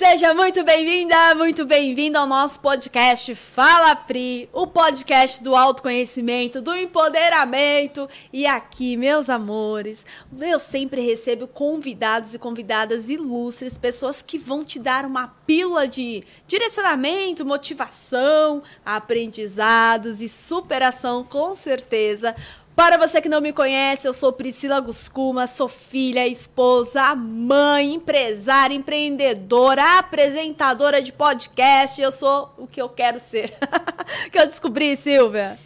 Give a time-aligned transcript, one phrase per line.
[0.00, 6.74] Seja muito bem-vinda, muito bem-vindo ao nosso podcast Fala Pri, o podcast do autoconhecimento, do
[6.74, 8.08] empoderamento.
[8.32, 10.06] E aqui, meus amores,
[10.40, 16.24] eu sempre recebo convidados e convidadas ilustres, pessoas que vão te dar uma pílula de
[16.46, 22.34] direcionamento, motivação, aprendizados e superação, com certeza.
[22.74, 28.74] Para você que não me conhece, eu sou Priscila Guscuma, sou filha, esposa, mãe, empresária,
[28.74, 32.00] empreendedora, apresentadora de podcast.
[32.00, 33.52] Eu sou o que eu quero ser.
[34.32, 35.58] que eu descobri, Silvia,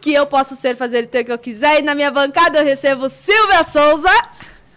[0.00, 1.78] que eu posso ser, fazer o que eu quiser.
[1.78, 4.10] E na minha bancada eu recebo Silvia Souza.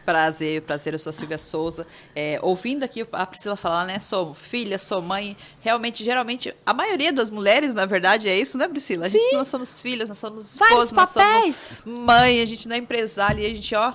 [0.09, 1.85] Prazer, prazer, eu sou a Silvia Souza.
[2.15, 3.99] É, ouvindo aqui a Priscila falar, né?
[3.99, 5.37] Sou filha, sou mãe.
[5.61, 9.05] Realmente, geralmente, a maioria das mulheres, na verdade, é isso, né, Priscila?
[9.05, 9.19] A Sim.
[9.19, 13.43] gente, nós somos filhas, nós somos esposas, nós somos mãe, a gente não é empresária
[13.47, 13.93] e a gente, ó,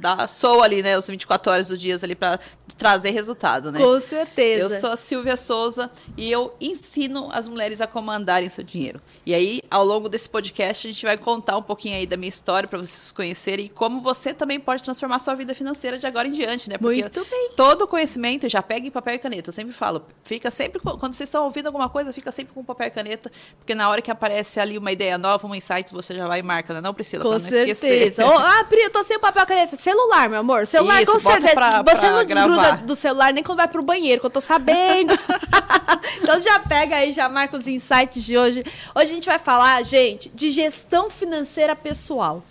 [0.00, 2.38] dá, sou ali, né, os 24 horas do dia ali para
[2.76, 3.78] trazer resultado, né?
[3.78, 4.74] Com certeza.
[4.74, 9.00] Eu sou a Silvia Souza e eu ensino as mulheres a comandarem seu dinheiro.
[9.26, 12.28] E aí, ao longo desse podcast, a gente vai contar um pouquinho aí da minha
[12.28, 16.26] história para vocês conhecerem e como você também pode transformar sua vida financeira de agora
[16.26, 16.78] em diante, né?
[16.78, 17.50] Porque Muito bem.
[17.56, 19.50] todo conhecimento, já pega em papel e caneta.
[19.50, 22.86] Eu sempre falo, fica sempre quando vocês estão ouvindo alguma coisa, fica sempre com papel
[22.88, 26.26] e caneta, porque na hora que aparece ali uma ideia nova, um insight, você já
[26.26, 26.80] vai e marca, né?
[26.80, 27.74] Não, Priscila, Com para não esquecer.
[27.74, 28.26] certeza.
[28.26, 29.76] Ô, ah, Pri, eu tô sem papel e caneta.
[29.90, 30.66] Celular, meu amor.
[30.68, 31.52] Celular, Isso, com certeza.
[31.54, 32.76] pra- Você pra não desgruda gravar.
[32.84, 35.12] do celular nem quando vai pro banheiro, que eu tô sabendo.
[36.22, 38.62] então já pega aí, já marca os insights de hoje.
[38.94, 42.42] Hoje a gente vai falar, gente, de gestão financeira pessoal.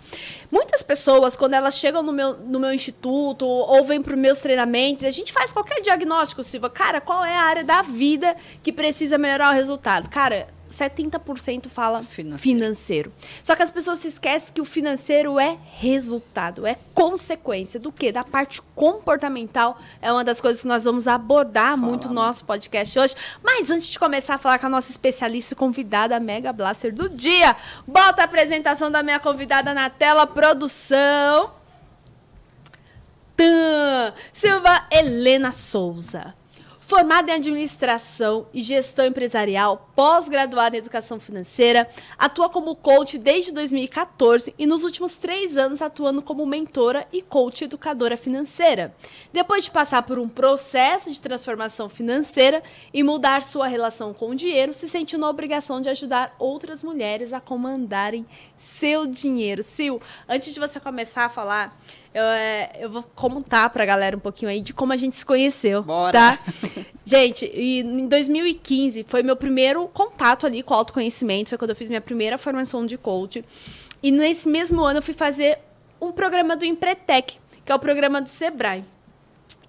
[0.50, 4.38] Muitas pessoas, quando elas chegam no meu, no meu instituto ou vêm para os meus
[4.38, 6.68] treinamentos, a gente faz qualquer diagnóstico, Silva.
[6.68, 10.10] Cara, qual é a área da vida que precisa melhorar o resultado?
[10.10, 12.38] Cara, 70% fala Financeiro.
[12.38, 13.12] financeiro.
[13.42, 18.12] Só que as pessoas se esquecem que o financeiro é resultado, é consequência do quê?
[18.12, 19.78] Da parte comportamental.
[20.00, 23.14] É uma das coisas que nós vamos abordar muito no nosso podcast hoje.
[23.42, 27.08] Mas antes de começar a falar com a nossa especialista e convidada, Mega Blaster do
[27.08, 27.56] dia,
[27.86, 31.52] bota a apresentação da minha convidada na tela, produção.
[33.36, 34.12] Tã!
[34.32, 36.39] Silva Helena Souza.
[36.90, 44.52] Formada em administração e gestão empresarial, pós-graduada em educação financeira, atua como coach desde 2014
[44.58, 48.92] e nos últimos três anos atuando como mentora e coach educadora financeira.
[49.32, 52.60] Depois de passar por um processo de transformação financeira
[52.92, 57.32] e mudar sua relação com o dinheiro, se sentiu na obrigação de ajudar outras mulheres
[57.32, 59.62] a comandarem seu dinheiro.
[59.62, 61.78] Sil, antes de você começar a falar,
[62.12, 65.24] eu, é, eu vou contar pra galera um pouquinho aí de como a gente se
[65.24, 65.82] conheceu.
[65.82, 66.12] Bora.
[66.12, 66.38] Tá?
[67.04, 71.76] Gente, e em 2015 foi meu primeiro contato ali com o autoconhecimento, foi quando eu
[71.76, 73.44] fiz minha primeira formação de coach.
[74.02, 75.58] E nesse mesmo ano eu fui fazer
[76.00, 78.84] um programa do Empretec, que é o programa do Sebrae.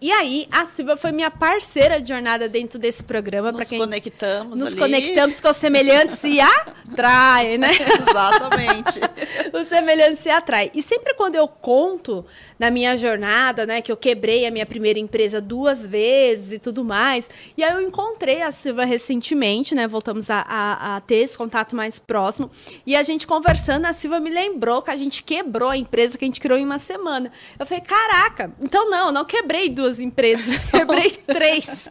[0.01, 3.49] E aí, a Silvia foi minha parceira de jornada dentro desse programa.
[3.49, 4.79] pra Nos quem conectamos nos ali.
[4.79, 7.69] conectamos com os semelhantes se atraem, né?
[8.09, 8.99] Exatamente.
[9.53, 10.71] o semelhante se atrai.
[10.73, 12.25] E sempre quando eu conto
[12.57, 16.83] na minha jornada, né, que eu quebrei a minha primeira empresa duas vezes e tudo
[16.83, 21.37] mais, e aí eu encontrei a Silva recentemente, né, voltamos a, a- a ter esse
[21.37, 22.49] contato mais próximo,
[22.85, 26.25] e a gente conversando, a Silva me lembrou que a gente quebrou a empresa que
[26.25, 27.31] a gente criou em uma semana.
[27.59, 31.89] Eu falei, caraca, então não, eu não quebrei duas empresas, eu quebrei três.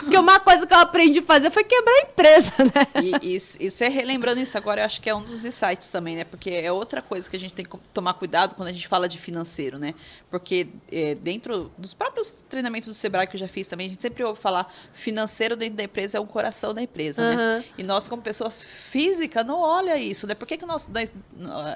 [0.00, 3.20] Porque uma coisa que eu aprendi a fazer foi quebrar a empresa, né?
[3.22, 6.24] E, e você relembrando isso agora, eu acho que é um dos insights também, né?
[6.24, 9.08] Porque é outra coisa que a gente tem que tomar cuidado quando a gente fala
[9.08, 9.94] de financeiro, né?
[10.30, 14.02] Porque é, dentro dos próprios treinamentos do Sebrae que eu já fiz também, a gente
[14.02, 17.36] sempre ouve falar financeiro dentro da empresa é o coração da empresa, Aham.
[17.58, 17.64] né?
[17.78, 20.34] E nós, como pessoas físicas, não olha isso, né?
[20.34, 21.12] Por que, que nós, nós-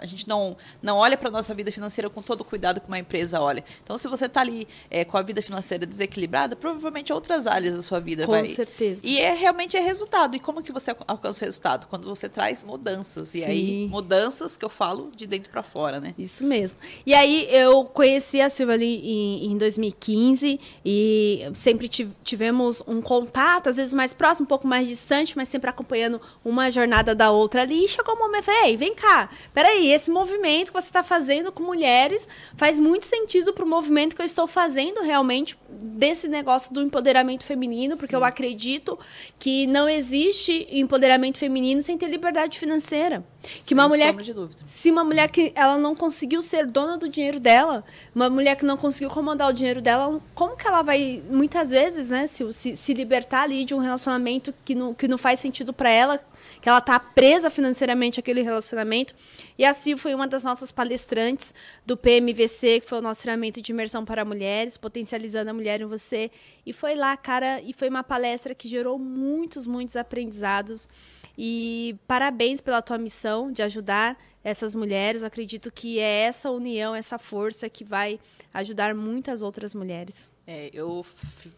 [0.00, 2.99] a gente não, não olha para nossa vida financeira com todo o cuidado que uma
[2.99, 3.65] empresa olha?
[3.83, 7.83] Então, se você está ali é, com a vida financeira desequilibrada, provavelmente outras áreas da
[7.83, 8.47] sua vida Com vai...
[8.47, 9.07] certeza.
[9.07, 10.37] E é realmente é resultado.
[10.37, 11.87] E como que você alca- alcança o resultado?
[11.87, 13.34] Quando você traz mudanças.
[13.34, 13.45] E Sim.
[13.47, 16.15] aí, mudanças que eu falo de dentro para fora, né?
[16.19, 16.79] Isso mesmo.
[17.05, 23.01] E aí eu conheci a Silvia ali em, em 2015 e sempre tive- tivemos um
[23.01, 27.31] contato, às vezes mais próximo, um pouco mais distante, mas sempre acompanhando uma jornada da
[27.31, 27.84] outra ali.
[27.84, 31.53] E chegou um momento, falei, "Ei, vem cá, peraí, esse movimento que você está fazendo
[31.53, 35.35] com mulheres faz muito sentido para o movimento que eu estou fazendo realmente
[35.68, 38.98] desse negócio do empoderamento feminino, porque eu acredito
[39.38, 43.24] que não existe empoderamento feminino sem ter liberdade financeira.
[43.65, 44.60] Que uma Sem mulher de dúvida.
[44.65, 47.84] se uma mulher que ela não conseguiu ser dona do dinheiro dela,
[48.15, 52.10] uma mulher que não conseguiu comandar o dinheiro dela, como que ela vai, muitas vezes,
[52.10, 55.72] né, se, se, se libertar ali de um relacionamento que não, que não faz sentido
[55.72, 56.21] para ela,
[56.66, 59.15] que ela tá presa financeiramente àquele relacionamento.
[59.57, 61.54] E a Sil foi uma das nossas palestrantes
[61.86, 65.84] do PMVC, que foi o nosso treinamento de imersão para mulheres, potencializando a mulher em
[65.84, 66.28] você.
[66.66, 70.91] E foi lá, cara, e foi uma palestra que gerou muitos, muitos aprendizados.
[71.39, 75.22] E parabéns pela tua missão de ajudar essas mulheres.
[75.22, 78.19] Eu acredito que é essa união, essa força que vai
[78.53, 80.33] ajudar muitas outras mulheres.
[80.47, 81.04] É, eu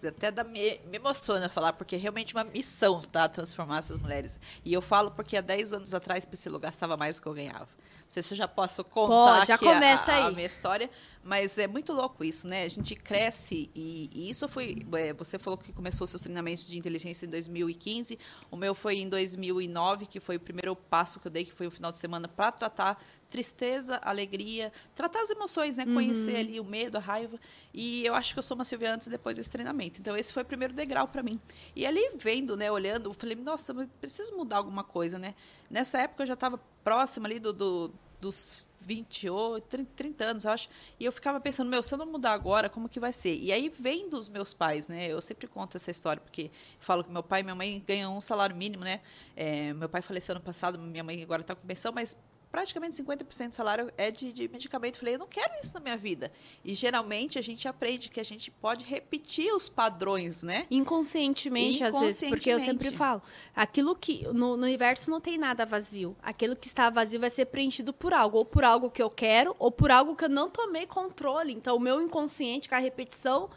[0.07, 3.29] até da, me, me emociona falar, porque é realmente uma missão, tá?
[3.29, 4.41] Transformar essas mulheres.
[4.65, 7.69] E eu falo porque há 10 anos atrás, Priscila, gastava mais do que eu ganhava.
[8.09, 10.23] Não sei se eu já posso contar Pô, já começa a, aí.
[10.23, 10.89] a minha história,
[11.23, 12.63] mas é muito louco isso, né?
[12.63, 14.79] A gente cresce e, e isso foi.
[14.95, 18.19] É, você falou que começou seus treinamentos de inteligência em 2015,
[18.51, 21.67] o meu foi em 2009, que foi o primeiro passo que eu dei, que foi
[21.67, 22.99] o final de semana, para tratar
[23.31, 25.85] tristeza, alegria, tratar as emoções, né?
[25.85, 26.41] Conhecer Uhum.
[26.41, 27.39] ali o medo, a raiva.
[27.75, 30.01] E eu acho que eu sou uma Silvia antes e depois desse treinamento.
[30.01, 31.41] Então, esse foi o primeiro degrau para mim.
[31.77, 35.35] E ali, vendo, né, olhando, eu falei, nossa, preciso mudar alguma coisa, né?
[35.71, 40.51] Nessa época, eu já estava próxima ali do, do- dos 28, 30, 30 anos, eu
[40.51, 40.69] acho.
[40.99, 43.37] E eu ficava pensando, meu, se eu não mudar agora, como que vai ser?
[43.37, 45.07] E aí, vem dos meus pais, né?
[45.09, 48.21] Eu sempre conto essa história, porque falo que meu pai e minha mãe ganham um
[48.21, 49.01] salário mínimo, né?
[49.37, 52.17] É, meu pai faleceu ano passado, minha mãe agora está com pensão, mas
[52.51, 54.95] praticamente 50% do salário é de, de medicamento.
[54.95, 56.33] Eu falei, eu não quero isso na minha vida.
[56.65, 60.67] E geralmente a gente aprende que a gente pode repetir os padrões, né?
[60.71, 62.97] Inconscientemente, às vezes, porque eu sempre Inconscientemente.
[62.97, 63.23] falo,
[63.55, 66.17] aquilo que no, no universo não tem nada vazio.
[66.23, 69.55] Aquilo que está vazio vai ser preenchido por algo, ou por algo que eu quero,
[69.59, 71.53] ou por algo que eu não tomei controle.
[71.53, 73.51] Então, o meu inconsciente, com a repetição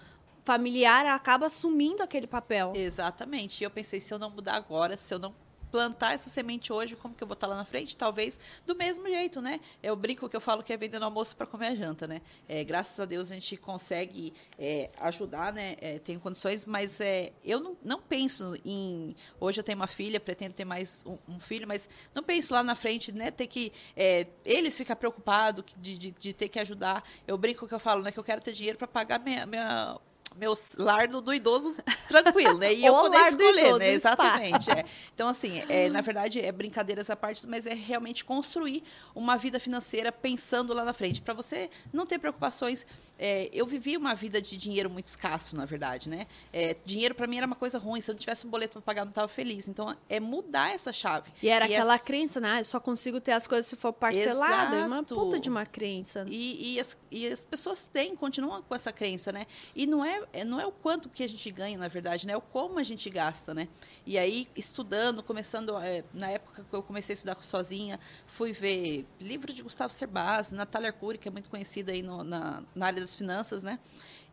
[0.44, 2.74] familiar, acaba assumindo aquele papel.
[2.76, 3.62] Exatamente.
[3.62, 5.34] E eu pensei, se eu não mudar agora, se eu não
[5.71, 7.95] plantar essa semente hoje, como que eu vou estar lá na frente?
[7.95, 9.59] Talvez do mesmo jeito, né?
[9.81, 12.21] Eu brinco que eu falo que é vendendo almoço para comer a janta, né?
[12.47, 15.75] É, graças a Deus a gente consegue é, ajudar, né?
[15.79, 19.15] É, tenho condições, mas é, eu não, não penso em.
[19.39, 22.62] Hoje eu tenho uma filha, pretendo ter mais um, um filho, mas não penso lá
[22.62, 23.31] na frente, né?
[23.31, 23.71] Ter que.
[23.95, 27.03] é, eles ficar preocupados de, de, de ter que ajudar.
[27.25, 28.12] Eu brinco que eu falo, né?
[28.12, 29.45] Que eu quero ter dinheiro para pagar minha.
[29.45, 30.00] minha
[30.36, 32.74] meu lar do, do idoso tranquilo, né?
[32.81, 33.92] E eu poder escolher, né?
[33.92, 34.72] Exatamente.
[34.72, 34.86] é.
[35.13, 38.83] Então, assim, é, na verdade, é brincadeiras à parte, mas é realmente construir
[39.13, 41.22] uma vida financeira pensando lá na frente.
[41.22, 42.86] Para você não ter preocupações.
[43.23, 46.25] É, eu vivi uma vida de dinheiro muito escasso, na verdade, né?
[46.51, 48.01] É, dinheiro para mim era uma coisa ruim.
[48.01, 49.68] Se eu não tivesse um boleto para pagar, eu não estava feliz.
[49.68, 51.31] Então, é mudar essa chave.
[51.44, 52.50] E era aquela essa- crença, né?
[52.53, 54.75] Ah, eu só consigo ter as coisas se for parcelado.
[54.75, 56.25] É uma puta de uma crença.
[56.27, 59.45] E, e as, e as pessoas têm, continuam com essa crença, né?
[59.75, 62.33] E não é, é- não é o quanto que a gente ganha, na verdade, né?
[62.33, 63.68] É o como a gente gasta, né?
[64.03, 69.06] E aí, estudando, começando, é, na época que eu comecei a estudar sozinha, fui ver
[69.19, 73.00] livro de Gustavo Cerbasi, Natália Arcuri, que é muito conhecida aí no- na, na área
[73.12, 73.80] das finanças, né?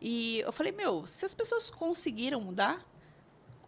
[0.01, 2.85] E eu falei, meu, se as pessoas conseguiram mudar,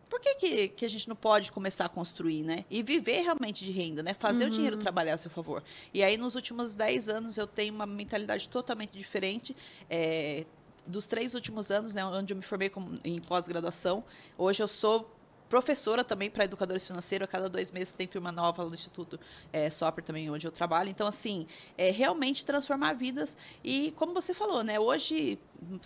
[0.10, 2.66] por que, que, que a gente não pode começar a construir, né?
[2.70, 4.14] E viver realmente de renda, né?
[4.14, 5.64] Fazer o dinheiro trabalhar a seu favor.
[5.94, 9.56] E aí, nos últimos 10 anos, eu tenho uma mentalidade totalmente diferente.
[9.90, 10.46] É,
[10.86, 14.04] dos três últimos anos, né, onde eu me formei como- em pós-graduação,
[14.38, 15.10] hoje eu sou
[15.52, 17.28] professora também para educadores financeiros.
[17.28, 19.20] A cada dois meses tem turma nova lá no Instituto
[19.52, 20.90] é, Soper também, onde eu trabalho.
[20.90, 21.46] Então, assim,
[21.78, 23.36] é realmente transformar vidas.
[23.62, 25.38] E, como você falou, né, hoje,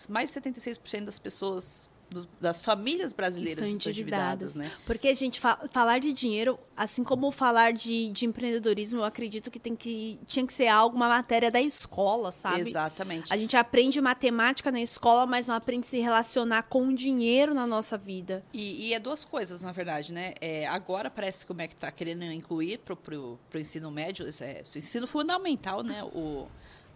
[0.08, 4.56] mais de 76% das pessoas dos- das famílias brasileiras Estão estão endividadas.
[4.56, 4.84] endividadas, né?
[4.86, 9.60] Porque, gente, fa- falar de dinheiro, assim como falar de, de empreendedorismo, eu acredito que,
[9.60, 12.62] tem que tinha que ser algo, uma matéria da escola, sabe?
[12.62, 13.32] Exatamente.
[13.34, 17.54] A gente aprende matemática na escola, mas não aprende a se relacionar com o dinheiro
[17.54, 18.44] na nossa vida.
[18.54, 20.34] E, e é duas coisas, na verdade, né?
[20.40, 24.60] É, agora parece que o MEC está querendo incluir para o ensino médio, isso é,
[24.60, 26.04] é ensino fundamental, né?
[26.04, 26.48] O,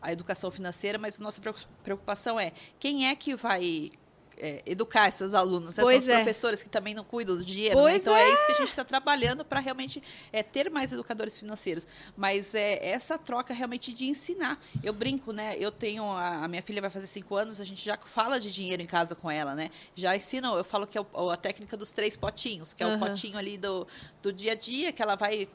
[0.01, 3.91] a educação financeira, mas a nossa preocu- preocupação é quem é que vai
[4.39, 5.75] é, educar esses alunos?
[5.75, 5.83] né?
[5.83, 6.15] São os é.
[6.15, 7.95] professores que também não cuidam do dinheiro, né?
[7.97, 8.33] Então é.
[8.33, 11.87] isso que a gente está trabalhando para realmente é, ter mais educadores financeiros.
[12.15, 14.59] Mas é essa troca realmente de ensinar.
[14.83, 15.55] Eu brinco, né?
[15.59, 18.51] Eu tenho a, a minha filha vai fazer cinco anos, a gente já fala de
[18.51, 19.69] dinheiro em casa com ela, né?
[19.95, 22.91] Já ensino, eu falo que é o- a técnica dos três potinhos, que é o
[22.91, 22.99] Aham.
[22.99, 23.87] potinho ali do,
[24.21, 25.47] do dia a dia, que ela vai.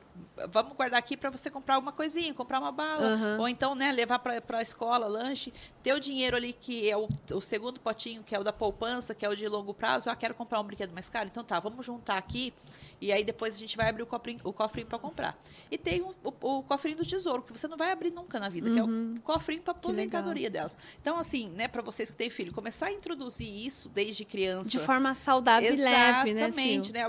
[0.50, 3.06] Vamos guardar aqui para você comprar alguma coisinha, comprar uma bala.
[3.14, 3.36] Aham.
[3.40, 5.52] Ou então, né, levar para a escola, lanche.
[5.82, 8.73] Ter o dinheiro ali, que é o, o segundo potinho, que é o da poupança,
[9.14, 10.10] que é o de longo prazo.
[10.10, 11.26] Ah, quero comprar um brinquedo mais caro?
[11.26, 12.52] Então tá, vamos juntar aqui.
[13.00, 15.38] E aí depois a gente vai abrir o cofrinho, o cofrinho para comprar.
[15.70, 18.48] E tem o, o, o cofrinho do tesouro, que você não vai abrir nunca na
[18.48, 19.80] vida, que é o cofrinho para Uhum.
[19.80, 20.00] Que legal.
[20.00, 20.76] aposentadoria delas.
[21.00, 24.70] Então, assim, né, para vocês que têm filho, começar a introduzir isso desde criança.
[24.70, 26.46] De forma saudável e leve, né?
[26.46, 27.02] Exatamente, né?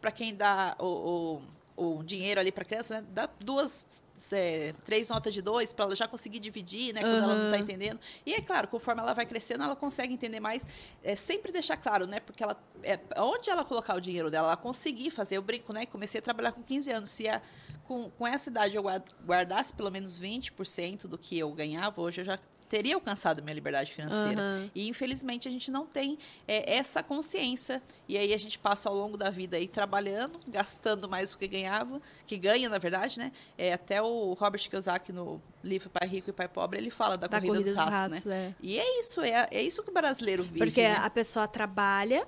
[0.00, 1.42] Para quem dá o,
[1.76, 3.06] o, o dinheiro ali para criança, né?
[3.12, 7.00] Dá duas é, três notas de dois para ela já conseguir dividir, né?
[7.00, 7.98] Quando ela não está entendendo.
[8.26, 10.66] E é claro, conforme ela vai crescendo, ela consegue entender mais.
[11.02, 12.20] É, sempre deixar claro, né?
[12.20, 15.38] Porque ela, é, onde ela colocar o dinheiro dela, ela conseguir fazer.
[15.38, 15.86] Eu brinco, né?
[15.86, 17.08] Comecei a trabalhar com 15 anos.
[17.10, 17.40] Se a,
[17.84, 22.20] com, com essa idade eu guard- guardasse pelo menos 20% do que eu ganhava, hoje
[22.20, 22.38] eu já
[22.68, 24.40] teria alcançado minha liberdade financeira.
[24.40, 24.70] Aham.
[24.74, 27.82] E infelizmente a gente não tem é, essa consciência.
[28.08, 31.46] E aí a gente passa ao longo da vida aí trabalhando, gastando mais do que
[31.46, 33.30] ganhava, que ganha, na verdade, né?
[33.58, 37.26] É, até o Robert Kiyosaki no livro Pai Rico e Pai Pobre, ele fala da,
[37.26, 38.46] Da corrida, corrida dos dos ratos, ratos, né?
[38.48, 38.54] é.
[38.60, 40.58] E é isso, é, é isso que o brasileiro vive.
[40.58, 40.96] Porque né?
[40.96, 42.26] a pessoa trabalha,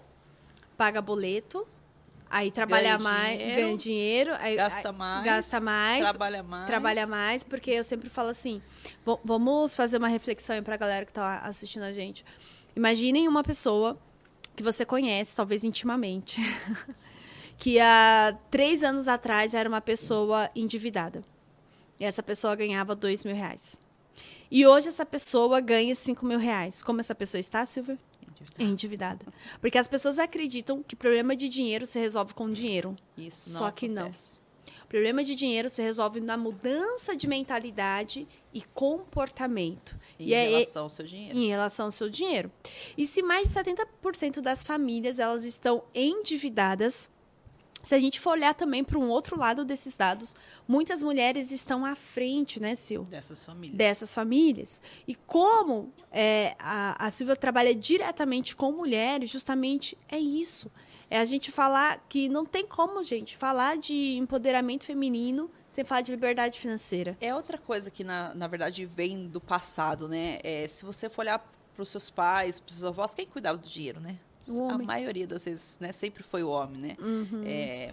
[0.77, 1.67] paga boleto,
[2.31, 6.67] aí trabalha Ganha mais, dinheiro, ganha dinheiro, aí, gasta mais, gasta mais, trabalha mais.
[6.67, 8.61] trabalha mais, porque eu sempre falo assim,
[9.25, 12.25] vamos fazer uma reflexão aí pra galera que tá assistindo a gente.
[12.75, 13.97] Imaginem uma pessoa
[14.57, 16.41] que você conhece, talvez intimamente,
[17.59, 21.23] que há três anos atrás era uma pessoa endividada.
[21.99, 23.79] E essa pessoa ganhava dois mil reais.
[24.51, 26.83] E hoje essa pessoa ganha cinco mil reais.
[26.83, 27.99] Como essa pessoa está, Silvia?
[28.59, 29.25] Endividada.
[29.61, 32.95] Porque as pessoas acreditam que problema de dinheiro se resolve com dinheiro.
[33.17, 34.03] Isso não Só que não.
[34.03, 34.43] acontece.
[34.89, 39.97] Problema de dinheiro se resolve na mudança de mentalidade e comportamento.
[40.21, 41.37] Em e é relação ao seu dinheiro.
[41.37, 42.53] em relação ao seu dinheiro.
[42.97, 47.11] E se mais de 70% das famílias elas estão endividadas,
[47.85, 50.35] se a gente for olhar também para um outro lado desses dados,
[50.67, 53.05] muitas mulheres estão à frente, né, Sil?
[53.05, 53.77] Dessas famílias.
[53.77, 54.81] dessas famílias.
[55.07, 60.71] E como é, a, a Silvia trabalha diretamente com mulheres, justamente é isso.
[61.11, 66.01] É a gente falar que não tem como, gente, falar de empoderamento feminino sem falar
[66.01, 67.17] de liberdade financeira.
[67.21, 70.39] É outra coisa que, na, na verdade, vem do passado, né?
[70.43, 73.59] É, se você for olhar para os seus pais, para os seus avós, quem cuidava
[73.59, 74.19] do dinheiro, né?
[74.71, 75.93] A maioria das vezes, né?
[75.93, 76.97] Sempre foi o homem, né?
[77.01, 77.43] Uhum.
[77.45, 77.93] É,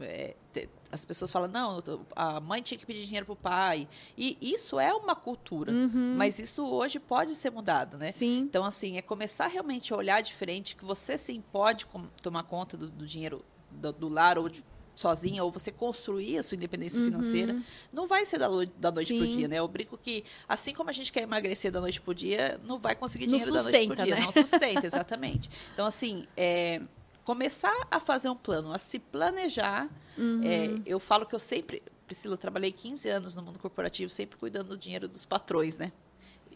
[0.00, 1.78] é, as pessoas falam, não,
[2.14, 3.88] a mãe tinha que pedir dinheiro pro pai.
[4.16, 5.72] E isso é uma cultura.
[6.16, 8.06] Mas isso hoje pode ser mudado, né?
[8.06, 8.12] Uhum.
[8.12, 8.38] Sim.
[8.40, 11.86] Então, assim, é começar realmente a olhar diferente, que você sim pode
[12.22, 14.64] tomar conta do, do dinheiro do, do lar ou de-
[14.96, 17.62] sozinha, ou você construir a sua independência financeira.
[17.92, 18.48] Não vai ser da,
[18.78, 19.30] da noite pro Uhum.
[19.30, 19.36] Sim.
[19.36, 19.58] dia, né?
[19.58, 22.96] Eu brinco que, assim como a gente quer emagrecer da noite pro dia, não vai
[22.96, 24.16] conseguir dinheiro da noite pro sustenta, dia.
[24.16, 24.20] né?
[24.22, 25.50] Não sustenta, exatamente.
[25.74, 26.80] Então, assim, é,
[27.22, 29.88] começar a fazer um plano, a se planejar.
[30.16, 30.40] Uhum.
[30.42, 34.38] É, eu falo que eu sempre, Priscila, eu trabalhei 15 anos no mundo corporativo, sempre
[34.38, 35.92] cuidando do dinheiro dos patrões, né?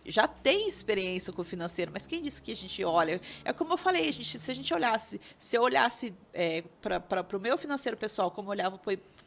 [0.04, 3.20] Já tem experiência com o financeiro, mas quem disse que a gente olha?
[3.44, 7.36] É como eu falei, a gente, se a gente olhasse, se eu olhasse é, para
[7.36, 8.78] o meu financeiro pessoal como eu olhava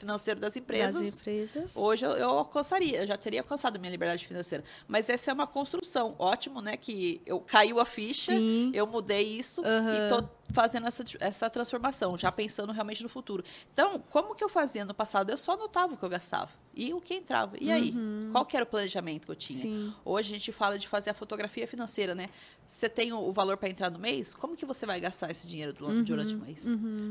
[0.03, 1.75] financeiro das empresas, Das empresas.
[1.75, 4.63] Hoje eu, eu alcançaria, eu já teria alcançado minha liberdade financeira.
[4.87, 6.15] Mas essa é uma construção.
[6.19, 6.75] Ótimo, né?
[6.77, 8.71] Que eu caiu a ficha, Sim.
[8.73, 9.93] eu mudei isso Aham.
[9.93, 13.43] e tô fazendo essa, essa transformação, já pensando realmente no futuro.
[13.71, 15.29] Então, como que eu fazia no passado?
[15.31, 17.55] Eu só anotava o que eu gastava e o que entrava.
[17.59, 17.93] E aí?
[18.31, 19.59] Qual que era o planejamento que eu tinha?
[19.59, 19.93] Sim.
[20.03, 22.29] Hoje a gente fala de fazer a fotografia financeira, né?
[22.73, 25.73] Você tem o, valor para entrar no mês, como que você vai gastar esse dinheiro
[25.73, 26.65] du- durante o mês?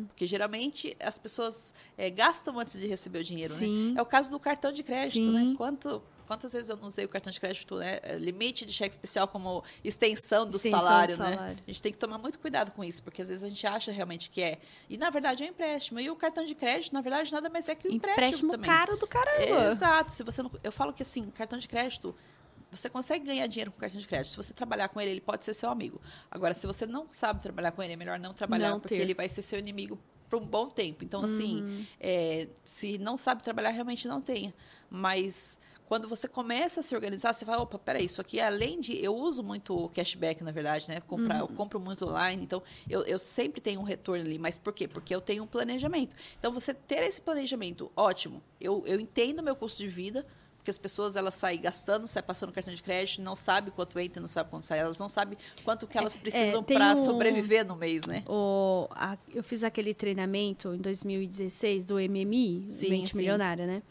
[0.09, 3.93] Porque geralmente as pessoas eh, gastam antes de receber o dinheiro, Sim.
[3.93, 4.01] né?
[4.01, 5.31] É o caso do cartão de crédito, Sim.
[5.33, 5.55] né?
[5.57, 8.01] Quanto, quantas vezes eu não usei o cartão de crédito, né?
[8.03, 11.41] Eh, Limite de cheque especial como extensão do Extensão do salário, salário.
[11.41, 11.57] né?
[11.65, 13.93] A gente tem que tomar muito cuidado com isso, porque às vezes a gente acha
[13.93, 14.59] realmente que é.
[14.91, 16.01] E na verdade é um empréstimo.
[16.01, 18.69] E o cartão de crédito, na verdade, nada mais é que um empréstimo, Empréstimo também.
[18.69, 19.71] caro do caramba.
[19.71, 20.13] Exato.
[20.13, 22.13] Se você não, eu falo que assim, cartão de crédito,
[22.73, 24.31] você consegue ganhar dinheiro com cartão de crédito.
[24.31, 26.01] Se você trabalhar com ele, ele pode ser seu amigo.
[26.31, 29.03] Agora, se você não sabe trabalhar com ele, é melhor não trabalhar, Não porque ter.
[29.03, 29.99] ele vai ser seu inimigo
[30.31, 31.05] por um bom tempo.
[31.05, 34.55] Então, assim, é, se não sabe trabalhar, realmente não tenha.
[34.89, 38.97] Mas quando você começa a se organizar, você fala, opa, peraí, isso aqui, além de.
[39.05, 41.01] Eu uso muito cashback, na verdade, né?
[41.01, 44.39] Comprar, Eu compro muito online, então eu, eu sempre tenho um retorno ali.
[44.39, 44.89] Mas por quê?
[44.89, 46.17] Porque eu tenho um planejamento.
[46.39, 48.43] Então, você ter esse planejamento, ótimo.
[48.59, 50.27] Eu, eu entendo meu custo de vida.
[50.63, 54.21] Porque as pessoas elas saem gastando, saem passando cartão de crédito, não sabe quanto entra,
[54.21, 57.67] não sabe quanto sai, elas não sabem quanto que elas precisam tem para um- sobreviver
[57.67, 58.23] no mês, né?
[58.29, 63.19] O, a- eu fiz aquele treinamento em 2016 do MMI, Sim, Mente sim.
[63.19, 63.83] Milionária, né?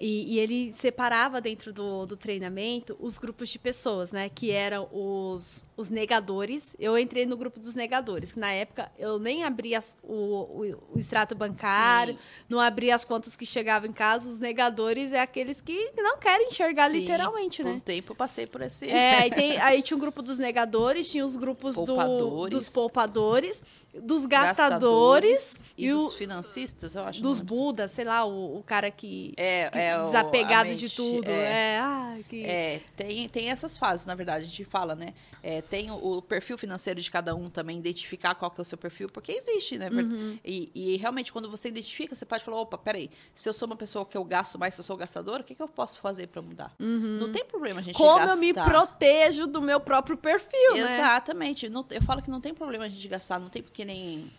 [0.00, 4.28] E, e ele separava dentro do, do treinamento os grupos de pessoas, né?
[4.28, 6.76] Que eram os, os negadores.
[6.78, 10.98] Eu entrei no grupo dos negadores, que na época eu nem abria o, o, o
[10.98, 12.20] extrato bancário, Sim.
[12.48, 14.30] não abria as contas que chegavam em casa.
[14.30, 17.74] Os negadores é aqueles que não querem enxergar Sim, literalmente, Por né?
[17.76, 18.88] um tempo eu passei por esse.
[18.88, 22.50] É, aí, tem- aí tinha o grupo dos negadores, tinha os grupos do- Poupadores.
[22.54, 23.62] dos poupadores,
[23.94, 27.20] dos gastadores, e, e, dos o- financistas, eu acho.
[27.22, 27.54] dos lembro.
[27.56, 29.32] budas, sei lá, o, o cara que.
[29.36, 31.30] É, que- é É, o- desapegado de mente, tudo.
[31.30, 31.78] é.
[31.78, 32.44] É, que...
[32.44, 35.14] É, tem, tem essas fases, na verdade, a gente fala, né?
[35.42, 38.64] É, tem o, o perfil financeiro de cada um também, identificar qual que é o
[38.64, 39.88] seu perfil, porque existe, né?
[39.90, 40.38] Uhum.
[40.44, 43.76] E, e realmente, quando você identifica, você pode falar, opa, peraí, se eu sou uma
[43.76, 46.26] pessoa que eu gasto mais, se eu sou gastadora, o que, que eu posso fazer
[46.28, 46.74] para mudar?
[46.78, 48.06] Não tem problema a gente Uhum.
[48.06, 48.34] Como gastar.
[48.34, 50.94] eu me protejo do meu próprio perfil, né?
[50.98, 51.66] Exatamente.
[51.90, 54.32] Eu falo que não tem problema a gente gastar, não tem porque nem.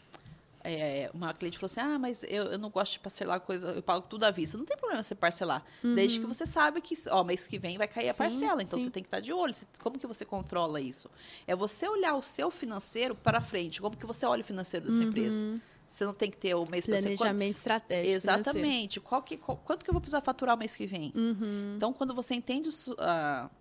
[0.64, 3.82] é, uma cliente falou assim: ah, mas eu, eu não gosto de parcelar coisa, eu
[3.82, 4.58] pago tudo à vista.
[4.58, 5.64] Não tem problema você parcelar.
[5.82, 8.62] Desde que você sabe que, ó, mês que vem vai cair a Sim, parcela.
[8.62, 8.86] Então sim.
[8.86, 9.54] você tem que estar de olho.
[9.54, 11.10] Você- como que você controla isso?
[11.48, 13.82] É você olhar o seu financeiro para frente.
[13.82, 15.44] Como que você olha o financeiro da sua empresa?
[15.90, 18.22] Você não tem que ter o mês ser- Planejamento estratégico.
[18.22, 18.40] financeiro.
[18.46, 19.00] Exatamente.
[19.00, 21.12] Qual que, qual- quanto que eu vou precisar faturar o mês que vem?
[21.16, 21.74] Uhum.
[21.78, 22.72] Então, quando você entende o,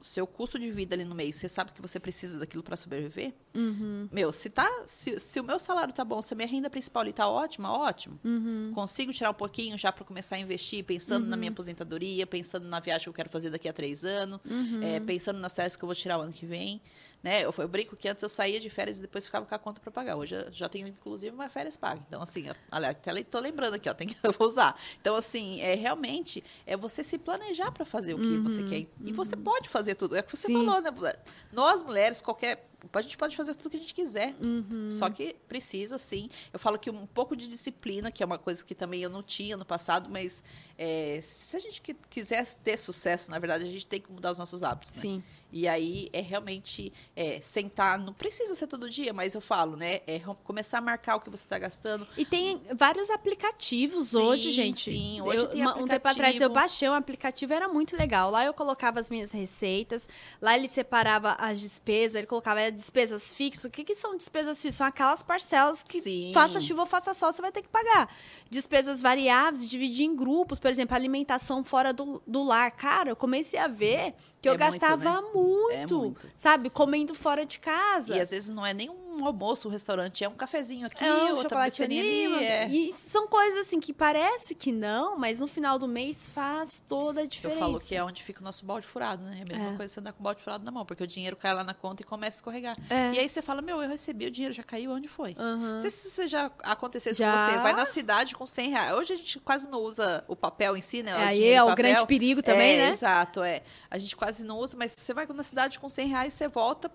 [0.00, 2.76] o seu custo de vida ali no mês, você sabe que você precisa daquilo para
[2.76, 3.32] sobreviver.
[3.56, 4.08] Uhum.
[4.12, 7.00] Meu, se, tá, se, se o meu salário tá bom, se a minha renda principal
[7.02, 8.20] ali tá ótima, ótimo.
[8.22, 8.72] Uhum.
[8.74, 12.78] Consigo tirar um pouquinho já para começar a investir, pensando na minha aposentadoria, pensando na
[12.78, 14.82] viagem que eu quero fazer daqui a três anos, Uhum.
[14.82, 16.80] eh, pensando nas férias que eu vou tirar o ano que vem.
[17.22, 17.42] Né?
[17.42, 19.80] Eu, eu brinco que antes eu saía de férias e depois ficava com a conta
[19.80, 20.16] para pagar.
[20.16, 22.00] Hoje eu já tenho, inclusive, uma férias paga.
[22.06, 24.78] Então, assim, aliás, até tô lembrando aqui, ó, tem que eu vou usar.
[25.00, 28.86] Então, assim, é realmente é você se planejar para fazer o que você quer.
[29.04, 30.16] E você pode fazer tudo.
[30.16, 30.54] É o que você Sim.
[30.54, 30.90] falou, né?
[31.52, 32.68] Nós, mulheres, qualquer.
[32.92, 34.34] A gente pode fazer tudo que a gente quiser.
[34.90, 36.30] Só que precisa, sim.
[36.52, 39.22] Eu falo que um pouco de disciplina, que é uma coisa que também eu não
[39.22, 40.42] tinha no passado, mas
[40.78, 44.30] é, se a gente qui- quiser ter sucesso, na verdade, a gente tem que mudar
[44.30, 44.94] os nossos hábitos.
[44.94, 45.00] né?
[45.02, 45.22] Sim.
[45.50, 50.00] E aí é realmente é, sentar, não precisa ser todo dia, mas eu falo, né?
[50.06, 52.06] É começar a marcar o que você está gastando.
[52.18, 54.90] E tem vários aplicativos Sim, hoje, gente.
[54.90, 56.52] sim, hoje Eu- tem uma- Um tempo atrás eu aplicativo.
[56.54, 58.30] baixei um aplicativo, era muito legal.
[58.30, 60.06] Lá eu colocava as minhas receitas,
[60.40, 63.64] lá ele separava as despesas, ele colocava despesas fixas.
[63.64, 64.76] O que, que são despesas fixas?
[64.78, 66.30] São aquelas parcelas que Sim.
[66.34, 68.08] faça chuva ou faça sol, você vai ter que pagar.
[68.50, 72.70] Despesas variáveis, dividir em grupos, por exemplo, alimentação fora do, do lar.
[72.72, 75.28] Cara, eu comecei a ver que eu É muito, gastava né?
[75.34, 76.28] muito, É muito.
[76.36, 76.70] sabe?
[76.70, 78.16] Comendo fora de casa.
[78.16, 81.12] E às vezes não é nem um almoço, um restaurante, é um cafezinho aqui, É
[81.12, 82.44] um outra chocolate ali, ali.
[82.44, 82.68] É.
[82.68, 87.20] E são coisas assim que parece que não, mas no final do mês faz toda
[87.20, 87.60] a Eu diferença.
[87.60, 89.38] falo que é onde fica o nosso balde furado, né?
[89.40, 89.76] É a mesma É.
[89.76, 91.74] coisa você andar com o balde furado na mão, porque o dinheiro cai lá na
[91.74, 92.76] conta e começa a escorregar.
[92.90, 93.12] É.
[93.12, 95.34] E aí você fala, meu, eu recebi, o dinheiro já caiu, onde foi?
[95.38, 95.74] Aham.
[95.74, 97.32] Não sei se você já aconteceu isso Já.
[97.32, 97.58] com você.
[97.58, 98.92] Vai na cidade com 100 reais.
[98.96, 101.10] Hoje a gente quase não usa o papel em si, né?
[101.12, 102.90] É, o aí é o grande perigo também, É, né?
[102.90, 103.62] Exato, é.
[103.90, 106.90] A gente quase não usa, mas você vai na cidade com 100 reais, você volta.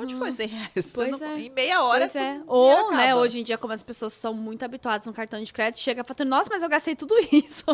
[0.00, 0.66] Onde foi 100 reais?
[0.76, 0.92] Uhum.
[0.94, 1.40] Pois não- é.
[1.56, 2.06] Meia hora.
[2.06, 2.42] Pois é.
[2.46, 5.80] Ou, né, hoje em dia, como as pessoas são muito habituadas no cartão de crédito,
[5.80, 7.64] chega falando, nossa, mas eu gastei tudo isso.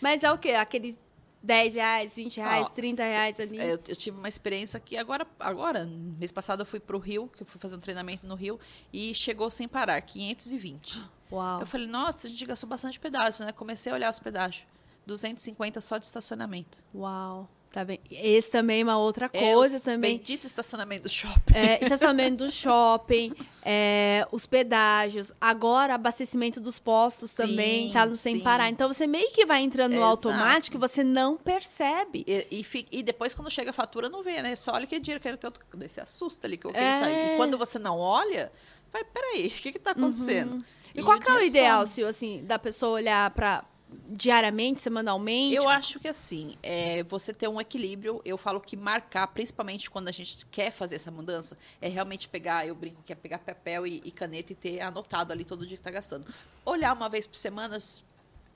[0.00, 0.52] mas é o quê?
[0.52, 0.96] Aqueles
[1.42, 3.58] 10 reais, 20 reais, Ó, 30 reais ali.
[3.58, 7.42] Eu, eu tive uma experiência que agora, agora, mês passado eu fui pro Rio, que
[7.42, 8.58] eu fui fazer um treinamento no Rio,
[8.90, 11.04] e chegou sem parar, 520.
[11.30, 11.60] Uau.
[11.60, 13.52] Eu falei, nossa, a gente gastou bastante pedágio, né?
[13.52, 14.66] Comecei a olhar os pedágios.
[15.06, 16.78] 250 só de estacionamento.
[16.94, 17.46] Uau.
[17.70, 18.00] Tá bem.
[18.10, 20.16] Esse também é uma outra É, coisa os também.
[20.16, 21.54] Bendito estacionamento do shopping.
[21.54, 28.16] É, estacionamento do shopping, é, os pedágios, agora abastecimento dos postos Sim, também, tá no
[28.16, 28.40] sem sim.
[28.40, 28.70] parar.
[28.70, 30.28] Então você meio que vai entrando no Exato.
[30.30, 32.24] automático e você não percebe.
[32.26, 34.56] E, e, e depois, quando chega a fatura, não vê, né?
[34.56, 35.60] Só olha que dinheiro que eu que eu tô.
[35.76, 36.56] Você assusta ali.
[36.56, 37.10] Que, eu- ele tá.
[37.10, 37.34] É.
[37.34, 38.50] E quando você não olha,
[38.90, 40.52] vai, peraí, o que que tá acontecendo?
[40.54, 40.62] Uhum.
[40.94, 41.86] E, qual que é o dinheiro ideal.
[41.86, 43.62] Sil, assim, da pessoa olhar para
[44.08, 45.54] diariamente, semanalmente?
[45.54, 50.08] Eu acho que assim, é, você ter um equilíbrio, eu falo que marcar, principalmente quando
[50.08, 53.86] a gente quer fazer essa mudança, é realmente pegar, eu brinco que é pegar papel
[53.86, 56.26] e, e caneta e ter anotado ali todo dia que tá gastando.
[56.64, 57.78] Olhar uma vez por semana,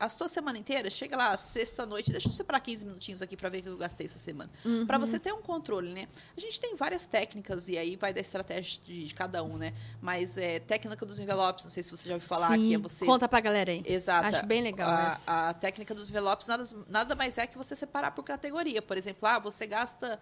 [0.03, 3.59] a sua semana inteira, chega lá, sexta-noite, deixa eu separar 15 minutinhos aqui para ver
[3.59, 4.51] o que eu gastei essa semana.
[4.65, 4.85] Uhum.
[4.85, 6.09] Para você ter um controle, né?
[6.37, 9.73] A gente tem várias técnicas, e aí vai da estratégia de, de cada um, né?
[10.01, 12.69] Mas é, técnica dos envelopes, não sei se você já ouviu falar, Sim.
[12.69, 13.85] que é você Conta pra galera aí.
[13.87, 14.27] Exato.
[14.27, 18.11] Acho bem legal a, a técnica dos envelopes nada, nada mais é que você separar
[18.11, 18.83] por categoria.
[18.83, 20.19] Por exemplo, ah, você gasta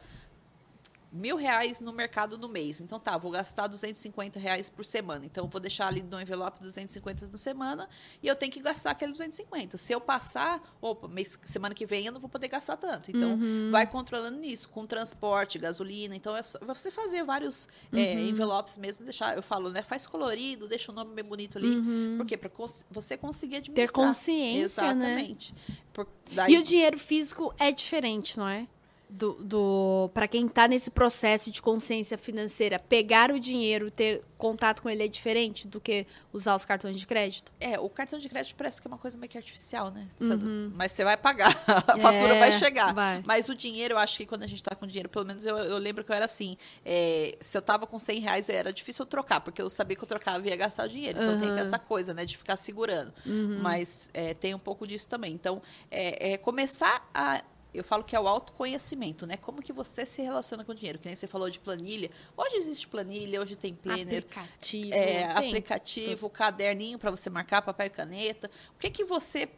[1.12, 2.80] mil reais no mercado no mês.
[2.80, 5.26] Então tá, vou gastar 250 reais por semana.
[5.26, 7.88] Então eu vou deixar ali no envelope 250 na semana
[8.22, 9.76] e eu tenho que gastar aquele 250.
[9.76, 13.10] Se eu passar, opa, mês, semana que vem eu não vou poder gastar tanto.
[13.10, 13.70] Então Uhum.
[13.72, 16.14] vai controlando nisso, com transporte, gasolina.
[16.14, 18.28] Então é só você fazer vários é, Uhum.
[18.28, 19.82] envelopes mesmo, deixar, eu falo, né?
[19.82, 21.76] Faz colorido, deixa o nome bem bonito ali.
[22.16, 22.36] Por quê?
[22.36, 22.50] Para
[22.90, 23.98] você conseguir administrar.
[24.00, 24.06] Uhum.
[24.10, 25.06] consciência, né?
[25.16, 25.54] Exatamente.
[25.92, 28.68] Por- daí- E o dinheiro físico é diferente, não é?
[29.10, 34.82] Do, do para quem está nesse processo de consciência financeira, pegar o dinheiro, ter contato
[34.82, 37.52] com ele é diferente do que usar os cartões de crédito?
[37.60, 40.08] É, o cartão de crédito parece que é uma coisa meio que artificial, né?
[40.20, 40.72] Uhum.
[40.74, 42.94] Mas você vai pagar, a fatura é, vai chegar.
[42.94, 43.22] Vai.
[43.26, 45.58] Mas o dinheiro, eu acho que quando a gente está com dinheiro, pelo menos eu,
[45.58, 49.02] eu lembro que eu era assim, é, se eu tava com 100 reais, era difícil
[49.02, 51.18] eu trocar, porque eu sabia que eu trocava e ia gastar o dinheiro.
[51.20, 51.38] Então uhum.
[51.38, 53.12] tem essa coisa, né, de ficar segurando.
[53.26, 53.58] Uhum.
[53.60, 55.32] Mas é, tem um pouco disso também.
[55.32, 59.36] Então, é, é começar a eu falo que é o autoconhecimento, né?
[59.36, 60.98] Como que você se relaciona com o dinheiro?
[60.98, 62.10] Que nem você falou de planilha.
[62.36, 64.24] Hoje existe planilha, hoje tem planner.
[64.24, 64.94] Aplicativo.
[64.94, 68.50] É, aplicativo, caderninho para você marcar, papel e caneta.
[68.74, 69.48] O que que você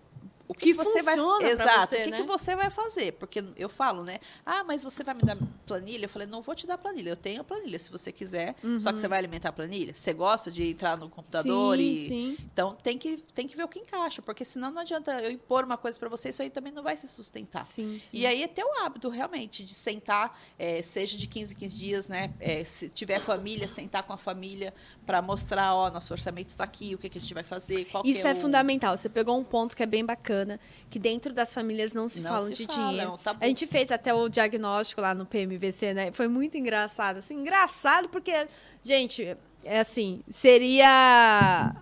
[0.53, 1.17] o que, que você vai
[1.51, 2.17] exato você, o que, né?
[2.19, 5.37] que você vai fazer porque eu falo né ah mas você vai me dar
[5.67, 8.55] planilha eu falei não vou te dar planilha eu tenho a planilha se você quiser
[8.63, 8.79] uhum.
[8.79, 12.09] só que você vai alimentar a planilha você gosta de entrar no computador sim, e
[12.09, 12.37] sim.
[12.53, 15.65] então tem que tem que ver o que encaixa porque senão não adianta eu impor
[15.65, 18.19] uma coisa para você isso aí também não vai se sustentar sim, sim.
[18.19, 22.09] e aí é ter o hábito realmente de sentar é, seja de 15 15 dias
[22.09, 24.75] né é, se tiver família sentar com a família
[25.07, 28.27] para mostrar ó nosso orçamento está aqui o que, que a gente vai fazer isso
[28.27, 28.37] é, é o...
[28.37, 32.09] fundamental você pegou um ponto que é bem bacana bacana, que dentro das famílias não
[32.09, 33.19] se não falam se de dinheiro.
[33.23, 36.13] Tá a gente fez até o diagnóstico lá no PMVC, né?
[36.13, 38.47] Foi muito engraçado, assim, engraçado porque,
[38.83, 41.75] gente, é assim, seria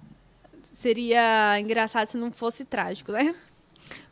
[0.62, 3.34] seria engraçado se não fosse trágico, né?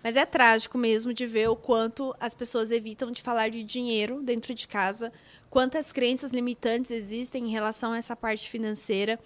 [0.02, 4.22] Mas é trágico mesmo de ver o quanto as pessoas evitam de falar de dinheiro
[4.22, 5.12] dentro de casa,
[5.50, 9.18] quantas crenças limitantes existem em relação a essa parte financeira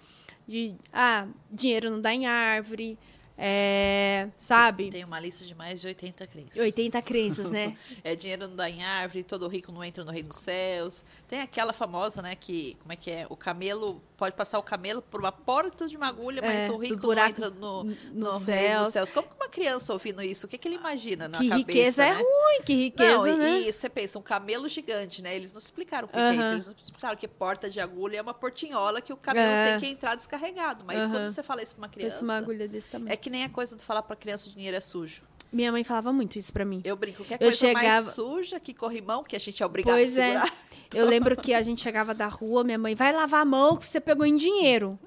[0.47, 2.97] de ah, dinheiro não dá em árvore,
[3.37, 4.89] é, sabe?
[4.91, 6.57] Tem uma lista de mais de 80 crenças.
[6.57, 7.75] 80 crenças, né?
[8.03, 11.03] é dinheiro não dá em árvore, todo rico não entra no reino dos céus.
[11.27, 13.25] Tem aquela famosa, né, que como é que é?
[13.29, 16.77] O camelo pode passar o camelo por uma porta de uma agulha, mas é, o
[16.77, 19.11] rico não entra no, no, no reino dos céus.
[19.11, 21.65] Como que uma criança ouvindo isso, o que, que ele imagina na que cabeça?
[21.65, 22.15] Que riqueza é né?
[22.15, 23.59] é ruim, que riqueza, não, né?
[23.59, 25.35] E, e você pensa, um camelo gigante, né?
[25.35, 26.31] Eles não explicaram o que, uh -huh.
[26.31, 26.53] que é isso.
[26.53, 29.71] Eles não explicaram que porta de agulha é uma portinhola que o camelo é.
[29.71, 30.85] tem que entrar descarregado.
[30.85, 31.11] Mas uh -huh.
[31.11, 32.23] quando você fala isso pra uma criança.
[32.23, 33.11] Uma agulha desse tamanho.
[33.11, 35.21] É que nem a coisa de falar pra criança o dinheiro é sujo.
[35.51, 36.81] Minha mãe falava muito isso pra mim.
[36.85, 37.85] Eu brinco que é coisa chegava...
[37.85, 40.27] mais suja que corrimão, que a gente é obrigado pois a é.
[40.27, 40.47] segurar.
[40.47, 40.72] É.
[40.93, 43.87] Eu lembro que a gente chegava da rua, minha mãe, vai lavar a mão que
[43.87, 44.97] você pegou em dinheiro.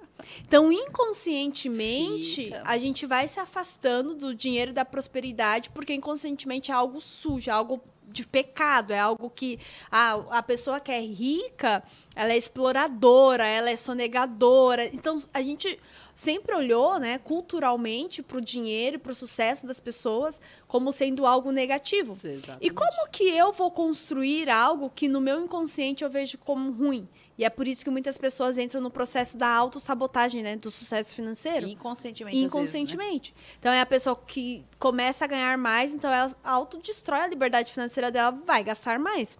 [0.47, 2.63] Então, inconscientemente, Fica.
[2.65, 7.51] a gente vai se afastando do dinheiro e da prosperidade, porque inconscientemente é algo sujo,
[7.51, 9.59] é algo de pecado, é algo que
[9.91, 11.83] a, a pessoa que é rica,
[12.15, 14.87] ela é exploradora, ela é sonegadora.
[14.87, 15.79] Então, a gente
[16.15, 21.51] sempre olhou, né, culturalmente, para o dinheiro, para o sucesso das pessoas, como sendo algo
[21.51, 22.13] negativo.
[22.15, 26.71] Sim, e como que eu vou construir algo que no meu inconsciente eu vejo como
[26.73, 27.07] ruim?
[27.39, 30.57] E é por isso que muitas pessoas entram no processo da autossabotagem, né?
[30.57, 31.69] Do sucesso financeiro.
[31.69, 32.39] Inconscientemente.
[32.39, 33.33] Inconscientemente.
[33.33, 33.57] Vezes, né?
[33.59, 38.11] Então é a pessoa que começa a ganhar mais, então ela autodestrói a liberdade financeira
[38.11, 39.39] dela, vai gastar mais.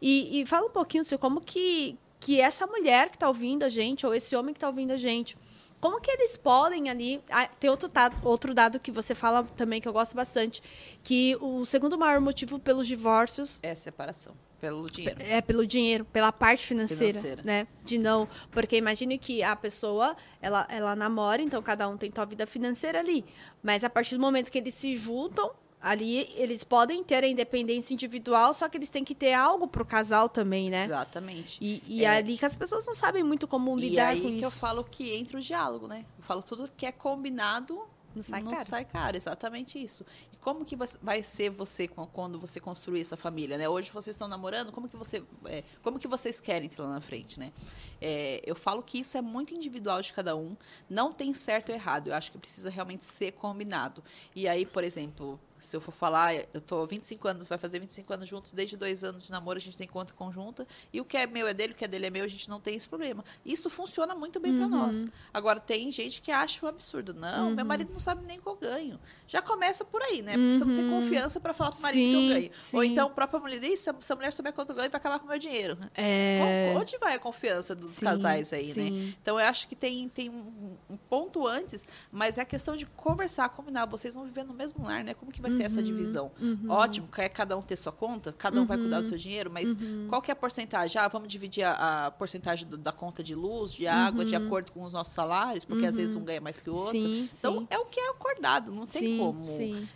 [0.00, 3.68] E, e fala um pouquinho, Sil, como que, que essa mulher que está ouvindo a
[3.68, 5.36] gente, ou esse homem que está ouvindo a gente,
[5.84, 7.22] como que eles podem ali.
[7.30, 10.62] Ah, tem outro dado, outro dado que você fala também que eu gosto bastante,
[11.02, 14.34] que o segundo maior motivo pelos divórcios é separação.
[14.64, 15.18] Pelo dinheiro.
[15.20, 17.66] É, pelo dinheiro, pela parte financeira, financeira, né?
[17.84, 18.26] De não.
[18.50, 22.98] Porque imagine que a pessoa, ela, ela namora, então cada um tem sua vida financeira
[22.98, 23.26] ali.
[23.62, 25.50] Mas a partir do momento que eles se juntam,
[25.82, 29.84] ali eles podem ter a independência individual, só que eles têm que ter algo pro
[29.84, 30.86] casal também, né?
[30.86, 31.58] Exatamente.
[31.60, 32.08] E, e é.
[32.08, 34.28] ali que as pessoas não sabem muito como lidar com isso.
[34.28, 36.06] E aí que eu falo que entra o diálogo, né?
[36.16, 37.82] Eu falo tudo que é combinado
[38.14, 38.64] não sai não caro.
[38.64, 40.04] sai caro, exatamente isso.
[40.32, 43.68] E como que vai ser você quando você construir essa família, né?
[43.68, 47.00] Hoje vocês estão namorando, como que você, é, como que vocês querem ter lá na
[47.00, 47.52] frente, né?
[48.00, 50.56] É, eu falo que isso é muito individual de cada um,
[50.88, 52.08] não tem certo ou errado.
[52.08, 54.02] Eu acho que precisa realmente ser combinado.
[54.34, 58.12] E aí, por exemplo, se eu for falar, eu tô 25 anos, vai fazer 25
[58.12, 61.16] anos juntos, desde dois anos de namoro a gente tem conta conjunta, e o que
[61.16, 62.88] é meu é dele, o que é dele é meu, a gente não tem esse
[62.88, 63.24] problema.
[63.44, 64.58] Isso funciona muito bem uhum.
[64.58, 65.04] para nós.
[65.32, 67.14] Agora, tem gente que acha um absurdo.
[67.14, 67.54] Não, uhum.
[67.54, 68.98] meu marido não sabe nem qual ganho.
[69.26, 70.32] Já começa por aí, né?
[70.32, 70.52] Porque uhum.
[70.52, 71.00] você não tem uhum.
[71.02, 72.50] confiança para falar pro marido sim, que eu ganho.
[72.58, 72.76] Sim.
[72.76, 75.26] Ou então, a própria mulher diz, se a mulher souber quanto ganho, vai acabar com
[75.26, 75.78] o meu dinheiro.
[75.94, 76.74] É...
[76.76, 79.14] Onde vai a confiança dos sim, casais aí, né?
[79.20, 82.86] Então, eu acho que tem, tem um, um, ponto antes, mas é a questão de
[82.86, 83.86] conversar, combinar.
[83.86, 85.14] Vocês vão viver no mesmo lar, né?
[85.14, 85.84] Como que vai ser essa uhum.
[85.84, 86.32] divisão?
[86.40, 86.66] Uhum.
[86.68, 88.66] Ótimo, quer cada um ter sua conta, cada um uhum.
[88.66, 89.08] vai cuidar do uhum.
[89.08, 90.06] seu dinheiro, mas uhum.
[90.08, 91.00] qual que é a porcentagem?
[91.00, 94.46] Ah, vamos dividir a, a porcentagem do, da conta de luz, de água, de uhum.
[94.46, 96.92] acordo com os nossos salários, porque às vezes um ganha mais que o outro.
[96.92, 97.66] Sim, então, sim.
[97.70, 99.44] é o que é acordado, não tem sim, como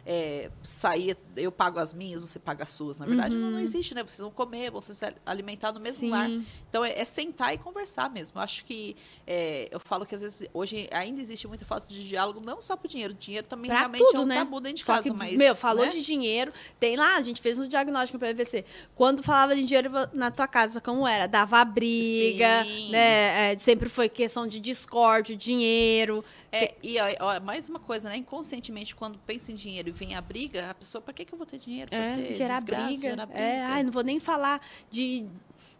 [0.06, 2.98] é, sair, eu pago as minhas, você paga as suas.
[2.98, 4.02] Na verdade, não, não, existe, né?
[4.02, 4.92] Vocês vão comer, vão se
[5.24, 6.28] alimentar no mesmo lar.
[6.68, 8.38] Então, é, é, sentar e conversar mesmo.
[8.38, 12.06] Eu acho que, é, eu falo que às vezes, hoje ainda existe muita falta de
[12.06, 13.14] diálogo, não só pro dinheiro.
[13.14, 14.34] O dinheiro também pra realmente tudo, é um né?
[14.36, 15.90] tabu dentro de só casa, que, mas Meu, falou né?
[15.90, 16.52] de dinheiro.
[16.78, 18.64] Tem lá, a gente fez um diagnóstico para PVC.
[18.94, 21.26] Quando falava de dinheiro na tua casa, como era?
[21.26, 22.90] Dava briga, Sim.
[22.90, 23.52] né?
[23.52, 26.24] É, sempre foi questão de discórdia, dinheiro.
[26.50, 28.16] É, e ó, ó, mais uma coisa, né?
[28.16, 31.38] Inconscientemente, quando pensa em dinheiro e vem a briga, a pessoa, pra que, que eu
[31.38, 31.90] vou ter dinheiro?
[31.90, 33.10] Pra É, ter gerar, desgraça, briga.
[33.10, 33.40] gerar briga.
[33.40, 35.26] É, ai, não vou nem falar de.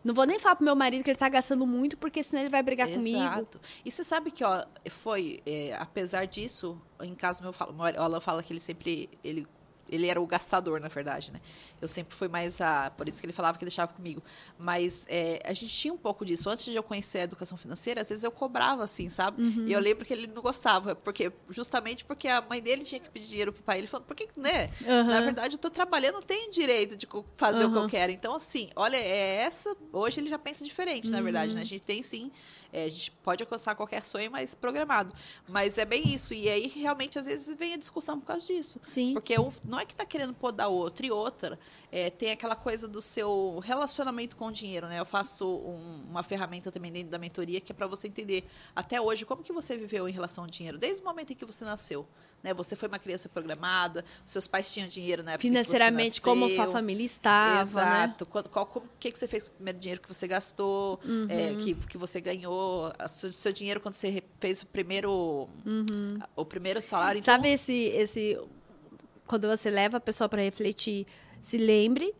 [0.05, 2.49] Não vou nem falar pro meu marido que ele tá gastando muito, porque senão ele
[2.49, 3.19] vai brigar comigo.
[3.19, 3.61] Exato.
[3.85, 8.21] E você sabe que, ó, foi, é, apesar disso, em casa meu falo, o Alan
[8.21, 9.47] fala que ele sempre, ele,
[9.89, 11.41] ele era o gastador, na verdade, né?
[11.81, 14.23] Eu sempre fui mais a, por isso que ele falava que deixava comigo.
[14.59, 16.49] Mas é, a gente tinha um pouco disso.
[16.51, 19.43] Antes de eu conhecer a educação financeira, às vezes eu cobrava, assim, sabe?
[19.43, 19.65] Uhum.
[19.67, 23.09] E eu lembro que ele não gostava, porque justamente porque a mãe dele tinha que
[23.11, 23.79] pedir dinheiro pro pai.
[23.79, 24.71] Ele falou, por que, né?
[24.87, 25.05] Aham.
[25.05, 28.13] Na verdade, eu tô trabalhando, eu tenho direito de fazer o que eu quero.
[28.13, 29.77] Então, assim, olha, é essa.
[29.93, 31.57] Hoje ele já pensa diferente, na verdade, Uhum.
[31.57, 31.63] né?
[31.63, 32.31] A gente tem sim.
[32.73, 35.15] É, a gente pode alcançar qualquer sonho, mas programado.
[35.49, 36.35] Mas é bem isso.
[36.35, 38.81] E aí, realmente, às vezes, vem a discussão por causa disso.
[38.85, 39.15] Sim.
[39.15, 41.05] Porque um não é que tá querendo podar outro.
[41.07, 41.59] E outra,
[41.91, 44.99] é, tem aquela coisa do seu relacionamento com o dinheiro, né?
[45.01, 48.45] Eu faço um- uma ferramenta também dentro da mentoria que é para você entender
[48.77, 51.45] até hoje como que você viveu em relação ao dinheiro, desde o momento em que
[51.45, 52.07] você nasceu.
[52.43, 52.55] Né?
[52.55, 57.05] Você foi uma criança programada, seus pais tinham dinheiro na época Financeiramente, como sua família
[57.05, 57.63] estava, né?
[57.63, 58.27] Exato.
[58.27, 61.01] Quando, qual, como, o que, que você fez com o primeiro dinheiro que você gastou,
[61.05, 61.27] Uhum.
[61.29, 65.49] é, que, que você ganhou, a seu, seu dinheiro quando você fez o primeiro,
[66.37, 67.19] o primeiro salário.
[67.19, 67.39] Então, Uhum.
[67.39, 68.39] Sabe esse, esse.
[69.27, 71.07] Quando você leva a pessoa para refletir,
[71.43, 72.15] se lembre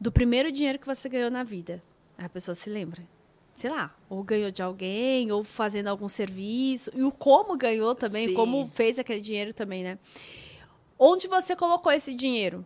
[0.00, 1.82] do primeiro dinheiro que você ganhou na vida.
[2.16, 3.02] A pessoa se lembra.
[3.54, 6.90] Sei lá, ou ganhou de alguém, ou fazendo algum serviço.
[6.94, 8.34] E o como ganhou também, Sim.
[8.34, 9.98] como fez aquele dinheiro também, né?
[10.98, 12.64] Onde você colocou esse dinheiro?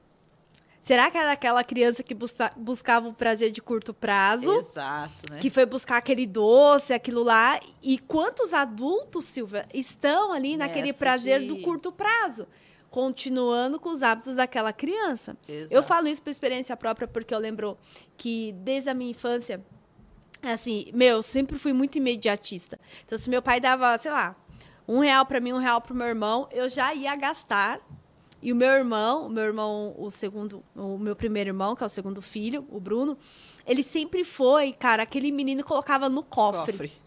[0.81, 4.53] Será que era aquela criança que busca- buscava o prazer de curto prazo?
[4.59, 5.41] Exato, né?
[5.41, 7.59] que foi buscar aquele doce, aquilo lá.
[7.83, 12.47] E quantos adultos, Silvia, estão ali naquele Nessa prazer de- do curto prazo?
[12.89, 15.37] Continuando com os hábitos daquela criança.
[15.49, 15.75] Exato.
[15.75, 17.77] Eu falo isso por experiência própria, porque eu lembro
[18.17, 19.61] que desde a minha infância,
[20.43, 22.79] assim, meu, eu sempre fui muito imediatista.
[23.05, 24.37] Então, se meu pai dava, sei lá,
[24.87, 27.81] um real para mim, um real pro meu irmão, eu já ia gastar.
[28.43, 31.87] E o meu irmão, o meu irmão, o segundo, o meu primeiro irmão, que é
[31.87, 33.19] o segundo filho, o Bruno,
[33.67, 36.73] ele sempre foi, cara, aquele menino colocava no cofre.
[36.73, 37.06] Cofre.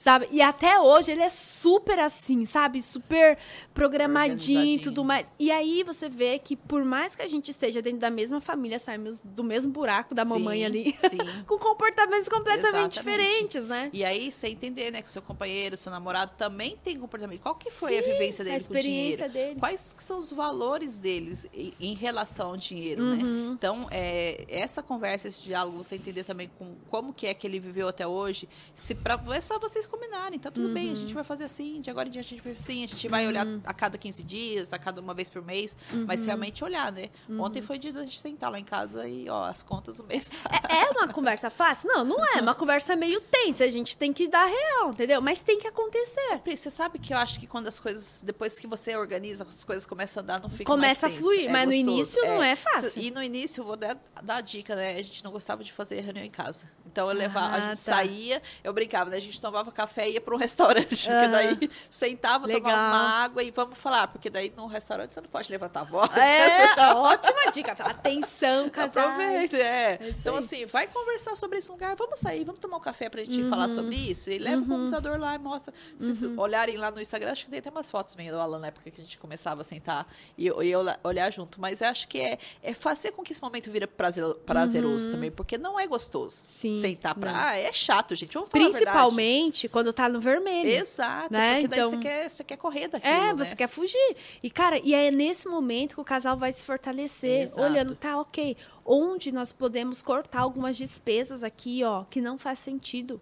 [0.00, 0.28] Sabe?
[0.30, 2.80] E até hoje ele é super assim, sabe?
[2.80, 3.36] Super
[3.74, 5.30] programadinho e tudo mais.
[5.38, 8.78] E aí você vê que por mais que a gente esteja dentro da mesma família,
[8.78, 11.18] saímos do mesmo buraco da mamãe Sim, ali, Sim.
[11.46, 13.26] com comportamentos completamente Exatamente.
[13.26, 13.90] diferentes, né?
[13.92, 17.42] E aí, você entender, né, que seu companheiro, seu namorado também tem comportamento.
[17.42, 19.48] Qual que foi a Sim, vivência dele a experiência com o dinheiro?
[19.50, 19.60] dele.
[19.60, 23.22] Quais que são os valores deles em, relação ao dinheiro, né?
[23.22, 23.52] Uhum.
[23.52, 27.60] Então, é, essa conversa, esse diálogo, você entender também com como que é que ele
[27.60, 30.96] viveu até hoje, se pra, é só vocês combinarem, tá tudo bem, a Uhum.
[30.96, 33.26] gente vai fazer assim, de agora em diante a gente vai assim, a gente vai
[33.26, 36.04] olhar a cada 15 dias, a cada uma vez por mês, Uhum.
[36.06, 37.10] mas realmente olhar, né?
[37.38, 40.30] Ontem foi dia da gente sentar lá em casa e, ó, as contas do mês
[40.30, 40.36] tá
[40.70, 41.88] É, é uma conversa fácil?
[41.88, 42.40] Não, não é.
[42.40, 43.64] Uma conversa meio tensa.
[43.64, 45.20] A gente tem que dar real, entendeu?
[45.20, 46.40] Mas tem que acontecer.
[46.46, 49.84] Você sabe que eu acho que quando as coisas, depois que você organiza, as coisas
[49.86, 51.90] começam a andar, não fica Começa a fluir, é mas no gostoso.
[51.96, 53.02] início não é fácil.
[53.02, 54.94] E no início, eu vou dar, dar a dica, né?
[54.96, 56.70] A gente não gostava de fazer reunião em casa.
[56.86, 57.94] Então eu levava, Ah, a gente tá.
[57.94, 59.16] saía, eu brincava, né?
[59.16, 60.88] A gente tomava café e ia para um restaurante.
[60.88, 61.30] Porque Aham.
[61.30, 62.62] daí sentava, Legal.
[62.62, 64.08] tomava uma água e vamos falar.
[64.08, 66.10] Porque daí num restaurante você não pode levantar a voz.
[66.16, 67.72] É, Você tá- ótima dica.
[67.72, 69.06] Atenção, casais.
[69.06, 69.98] Aproveite, é.
[70.00, 73.22] É então, assim, vai conversar sobre esse lugar, vamos sair, vamos tomar um café pra
[73.22, 73.74] gente falar Uhum.
[73.74, 74.30] sobre isso.
[74.30, 75.72] E leva o computador lá e mostra.
[75.98, 78.58] Se vocês olharem lá no Instagram, acho que tem até umas fotos minhas do Alan
[78.58, 80.72] na época que a gente começava a sentar e, eu- e
[81.04, 81.60] olhar junto.
[81.60, 85.30] Mas eu acho que é, é fazer com que esse momento vira prazer- prazeroso também,
[85.30, 86.30] porque não é gostoso Uhum.
[86.30, 87.28] Sim, sentar não.
[87.34, 88.34] Ah, é chato, gente.
[88.34, 88.68] Vamos falar a.
[88.68, 90.68] Principalmente quando tá no vermelho.
[90.68, 91.54] Exato, né?
[91.54, 93.12] porque daí Então- você, quer, você quer correr daquilo.
[93.12, 93.34] É, né?
[93.34, 94.16] você quer fugir.
[94.42, 97.62] E, cara, e é nesse momento que o casal vai se fortalecer, Exato.
[97.62, 103.20] olhando, tá, ok, onde nós podemos cortar algumas despesas aqui, ó, que não faz sentido.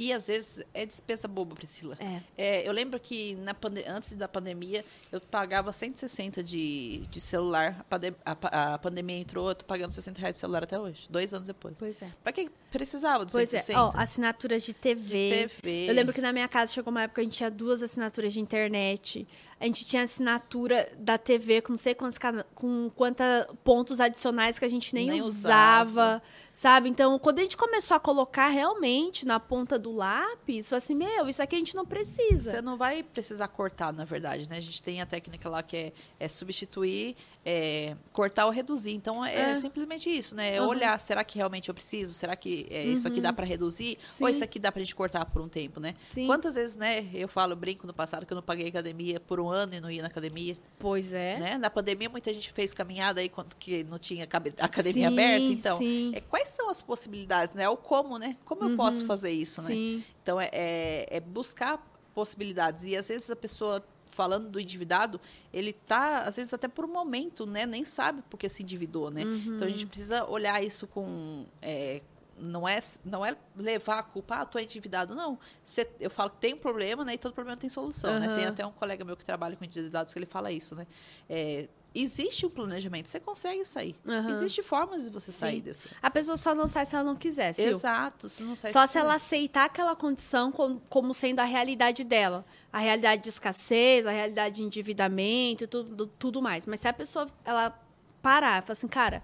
[0.00, 1.94] E às vezes é despesa boba, Priscila.
[2.00, 2.22] É.
[2.38, 3.54] É, eu lembro que na
[3.86, 4.82] antes da pandemia
[5.12, 7.84] eu pagava 160 de, de celular.
[8.24, 11.34] A, a a pandemia entrou, eu tô pagando 60 reais de celular até hoje, dois
[11.34, 11.76] anos depois.
[11.78, 12.10] Pois é.
[12.22, 13.78] Pra que precisava de Pois 160?
[13.78, 15.02] é, ó, assinaturas de TV.
[15.02, 15.90] De TV.
[15.90, 18.32] Eu lembro que na minha casa chegou uma época que a gente tinha duas assinaturas
[18.32, 19.28] de internet.
[19.60, 22.18] A gente tinha assinatura da TV com não sei quantos
[22.54, 23.26] com quantos
[23.62, 26.22] pontos adicionais que a gente nem, Nem usava, usava.
[26.50, 26.88] sabe?
[26.88, 31.28] Então, quando a gente começou a colocar realmente na ponta do lápis, foi assim, meu,
[31.28, 32.52] isso aqui a gente não precisa.
[32.52, 34.56] Você não vai precisar cortar, na verdade, né?
[34.56, 37.14] A gente tem a técnica lá que é, é substituir,
[37.44, 38.92] é, cortar ou reduzir.
[38.92, 39.54] Então, é, É.
[39.54, 40.56] simplesmente isso, né?
[40.56, 40.68] É Uhum.
[40.68, 42.12] olhar, será que realmente eu preciso?
[42.12, 43.96] Será que é, isso aqui dá pra reduzir?
[44.12, 44.24] Sim.
[44.24, 45.94] Ou isso aqui dá pra gente cortar por um tempo, né?
[46.04, 46.26] Sim.
[46.26, 49.48] Quantas vezes, né, eu falo, brinco no passado que eu não paguei academia por um
[49.48, 50.56] ano e não ia na academia.
[50.78, 51.38] Pois é.
[51.38, 51.58] Né?
[51.58, 55.46] Na pandemia, muita gente fez caminhada aí quando que não tinha academia Sim, aberta.
[55.46, 56.12] Então, sim.
[56.14, 57.68] é, quais são as possibilidades, né?
[57.68, 58.36] O como, né?
[58.44, 60.02] Como eu posso fazer isso, né?
[60.22, 61.82] Então, é, é- é buscar
[62.14, 62.84] possibilidades.
[62.84, 63.82] E às vezes a pessoa,
[64.20, 65.18] falando do endividado,
[65.50, 67.64] ele tá, às vezes, até por um momento, né?
[67.64, 69.22] Nem sabe porque se endividou, né?
[69.56, 71.46] Então, a gente precisa olhar isso com.
[71.62, 72.02] é,
[72.40, 75.14] não é, não é levar a culpa, ah, tô endividado.
[75.14, 75.38] Não.
[75.64, 77.14] Cê- eu falo que tem um problema, né?
[77.14, 78.28] E todo problema tem solução, né?
[78.34, 80.86] Tem até um colega meu que trabalha com endividados que ele fala isso, né?
[81.28, 83.96] É, existe um planejamento, você consegue sair.
[84.06, 84.30] Aham.
[84.30, 85.62] Existe formas de você sair Sim.
[85.62, 85.88] desse.
[86.00, 87.70] A pessoa só não sai se ela não quiser, Sil.
[87.70, 92.04] Exato, você não sai Só se ela aceitar aquela condição como, como sendo a realidade
[92.04, 92.44] dela.
[92.72, 96.66] A realidade de escassez, a realidade de endividamento tudo, tudo mais.
[96.66, 97.76] Mas se a pessoa ela
[98.22, 99.22] parar e falar assim, cara,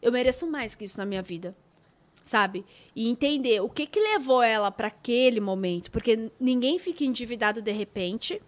[0.00, 1.54] eu mereço mais que isso na minha vida.
[2.28, 2.62] Sabe?
[2.94, 5.90] E entender o que, que levou ela para aquele momento.
[5.90, 8.38] Porque ninguém fica endividado de repente.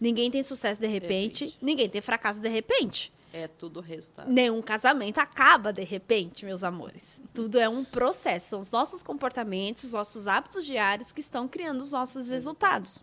[0.00, 1.44] Ninguém tem sucesso de repente.
[1.44, 1.58] repente.
[1.62, 3.12] Ninguém tem fracasso de repente.
[3.32, 4.30] É tudo resultado.
[4.30, 7.18] Nenhum casamento acaba de repente, meus amores.
[7.32, 8.50] Tudo é um processo.
[8.50, 13.02] São os nossos comportamentos, os nossos hábitos diários que estão criando os nossos resultados.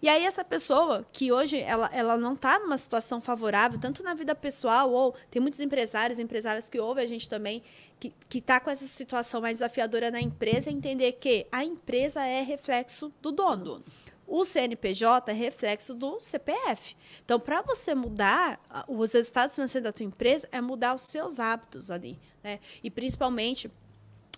[0.00, 4.14] E aí, essa pessoa que hoje ela, ela não está numa situação favorável, tanto na
[4.14, 7.62] vida pessoal, ou tem muitos empresários, empresárias que ouvem a gente também,
[7.98, 12.42] que, que tá com essa situação mais desafiadora na empresa, entender que a empresa é
[12.42, 13.64] reflexo do dono.
[13.64, 13.84] dono.
[14.26, 16.96] O CNPJ é reflexo do CPF.
[17.24, 21.90] Então, para você mudar os resultados financeiros da tua empresa, é mudar os seus hábitos
[21.90, 22.18] ali.
[22.42, 22.58] Né?
[22.82, 23.70] E principalmente,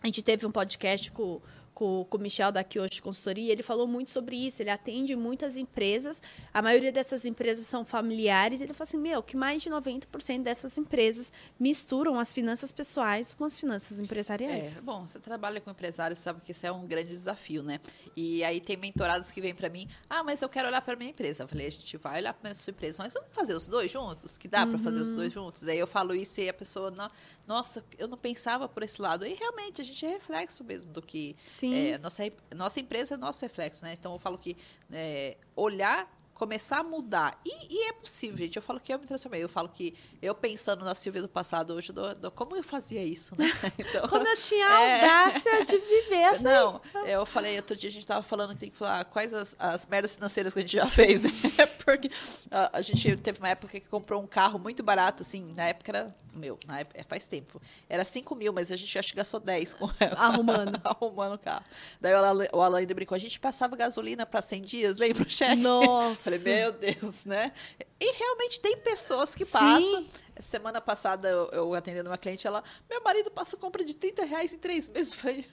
[0.02, 1.40] a gente teve um podcast com,
[1.78, 4.60] com, com o Michel da Kyoshi Consultoria, ele falou muito sobre isso.
[4.60, 6.20] Ele atende muitas empresas,
[6.52, 8.60] a maioria dessas empresas são familiares.
[8.60, 13.44] Ele falou assim: meu, que mais de 90% dessas empresas misturam as finanças pessoais com
[13.44, 14.78] as finanças empresariais.
[14.78, 17.78] É, bom, você trabalha com empresários, sabe que isso é um grande desafio, né?
[18.16, 21.10] E aí tem mentoradas que vêm para mim, ah, mas eu quero olhar para minha
[21.10, 21.44] empresa.
[21.44, 24.36] Eu falei, a gente vai olhar para sua empresa, mas vamos fazer os dois juntos?
[24.36, 25.62] Que dá para fazer os dois juntos?
[25.68, 27.06] Aí eu falo isso e a pessoa, "No-
[27.46, 29.24] nossa, eu não pensava por esse lado.
[29.24, 31.36] E realmente, a gente é reflexo mesmo do que...
[31.46, 31.67] Sim.
[31.74, 32.22] É, nossa,
[32.54, 33.94] nossa empresa é nosso reflexo, né?
[33.98, 34.56] Então eu falo que
[34.92, 37.36] é, olhar começar a mudar.
[37.44, 38.54] E, e é possível, gente.
[38.54, 39.42] Eu falo que eu me transformei.
[39.42, 41.92] Eu falo que eu pensando na Silvia do passado, hoje,
[42.36, 43.50] como eu fazia isso, né?
[43.76, 44.94] Então, Como eu tinha a É.
[45.00, 46.44] audácia de viver assim.
[46.44, 49.56] não, eu falei, outro dia a gente tava falando que tem que falar quais as,
[49.58, 51.30] as merdas financeiras que a gente já fez, né?
[51.84, 52.08] Porque
[52.52, 55.90] a, a gente teve uma época que comprou um carro muito barato, assim, na época
[55.90, 59.16] era, meu, na época, é, faz tempo, era 5 mil, mas a gente acho que
[59.16, 60.16] gastou 10 com ela.
[60.18, 60.80] Arrumando.
[60.84, 61.64] Arrumando o carro.
[62.00, 65.22] Daí o Alan, o Alan ainda brincou, a gente passava gasolina para 100 dias, lembra
[65.22, 65.56] o cheque?
[65.56, 66.24] Nossa.
[66.30, 67.52] Falei, meu Deus, né?
[68.00, 69.52] E realmente tem pessoas que Sim.
[69.52, 70.06] passam.
[70.40, 74.52] Semana passada, eu, eu atendendo uma cliente, ela, meu marido passa compra de 30 reais
[74.52, 75.12] em três meses.
[75.18, 75.44] Eu falei,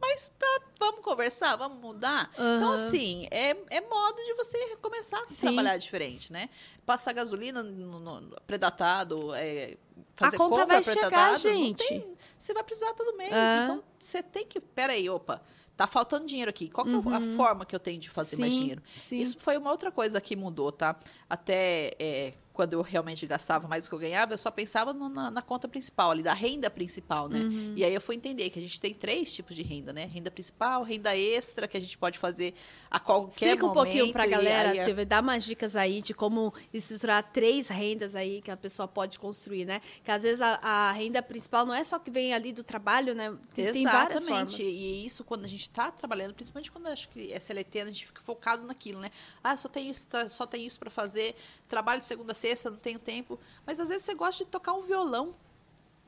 [0.00, 2.30] mas tá, vamos conversar, vamos mudar?
[2.34, 2.74] Então, Aham.
[2.74, 5.42] assim, é, é modo de você começar a Sim.
[5.48, 6.48] trabalhar diferente, né?
[6.86, 9.76] Passar gasolina no, no- predatado, é,
[10.14, 11.86] fazer conta compra vai chegar, predatado, não gente.
[11.86, 13.32] tem- você vai precisar todo mês.
[13.32, 13.56] É.
[13.64, 14.60] Então, você tem que.
[14.60, 15.42] Peraí, opa.
[15.76, 16.68] Tá faltando dinheiro aqui.
[16.68, 18.82] Qual que é a forma que eu tenho de fazer mais Sim, dinheiro?
[18.98, 19.18] sim.
[19.18, 20.94] Isso foi uma outra coisa que mudou, tá?
[21.28, 25.08] Até é, quando eu realmente gastava mais do que eu ganhava, eu só pensava no-
[25.08, 27.38] na, na conta principal, ali, da renda principal, né?
[27.38, 27.72] Uhum.
[27.74, 30.04] E aí eu fui entender que a gente tem três tipos de renda, né?
[30.04, 32.52] Renda principal, renda extra, que a gente pode fazer
[32.90, 33.82] a qualquer Explica um momento.
[33.84, 38.42] pouquinho pra galera, aí Silvia, dá umas dicas aí de como estruturar três rendas aí
[38.42, 39.80] que a pessoa pode construir, né?
[40.04, 43.14] Que às vezes a, a renda principal não é só que vem ali do trabalho,
[43.14, 43.34] né?
[43.54, 44.52] Tem, tem várias formas.
[44.52, 44.62] Exatamente.
[44.62, 48.06] E isso quando a gente está trabalhando, principalmente quando acho que é CLT, a gente
[48.06, 49.10] fica focado naquilo, né?
[49.42, 51.34] Ah, só tem isso, tá- só tem isso para fazer,
[51.68, 53.38] trabalho de segunda a sexta, não tenho tempo.
[53.66, 55.34] Mas às vezes você gosta de tocar um violão.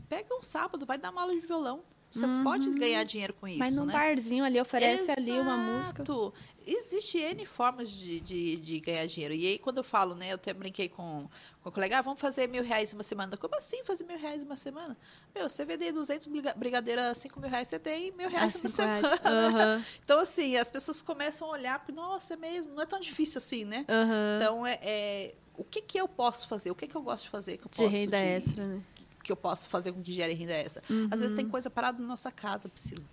[0.09, 1.83] Pega um sábado, vai dar uma aula de violão.
[2.11, 3.93] Você pode ganhar dinheiro com isso, Mas num né?
[3.95, 6.03] barzinho ali oferece ali uma música.
[6.03, 6.35] Exato.
[6.67, 9.33] Existe N formas de, de, de ganhar dinheiro.
[9.33, 10.31] E aí, quando eu falo, né?
[10.31, 11.27] Eu até brinquei com,
[11.63, 13.35] com o colega, ah, vamos fazer mil reais uma semana.
[13.39, 14.95] Como assim fazer mil reais uma semana?
[15.35, 18.69] Meu, você vender 200 briga- brigadeira, 5 mil reais, você tem mil Ah, reais uma
[18.69, 19.07] cinco reais.
[19.23, 19.49] semana.
[19.49, 23.01] Aham, Então, assim, as pessoas começam a olhar, porque, nossa, é mesmo, não é tão
[23.01, 23.87] difícil assim, né?
[23.89, 24.37] aham.
[24.37, 26.71] Então, é, é, o que que eu posso fazer?
[26.71, 27.57] O que que eu gosto de fazer?
[27.59, 28.83] Que eu De posso renda extra, né?
[29.23, 30.83] que eu posso fazer com que gere renda extra.
[31.11, 33.05] Às vezes tem coisa parada na nossa casa, Priscila.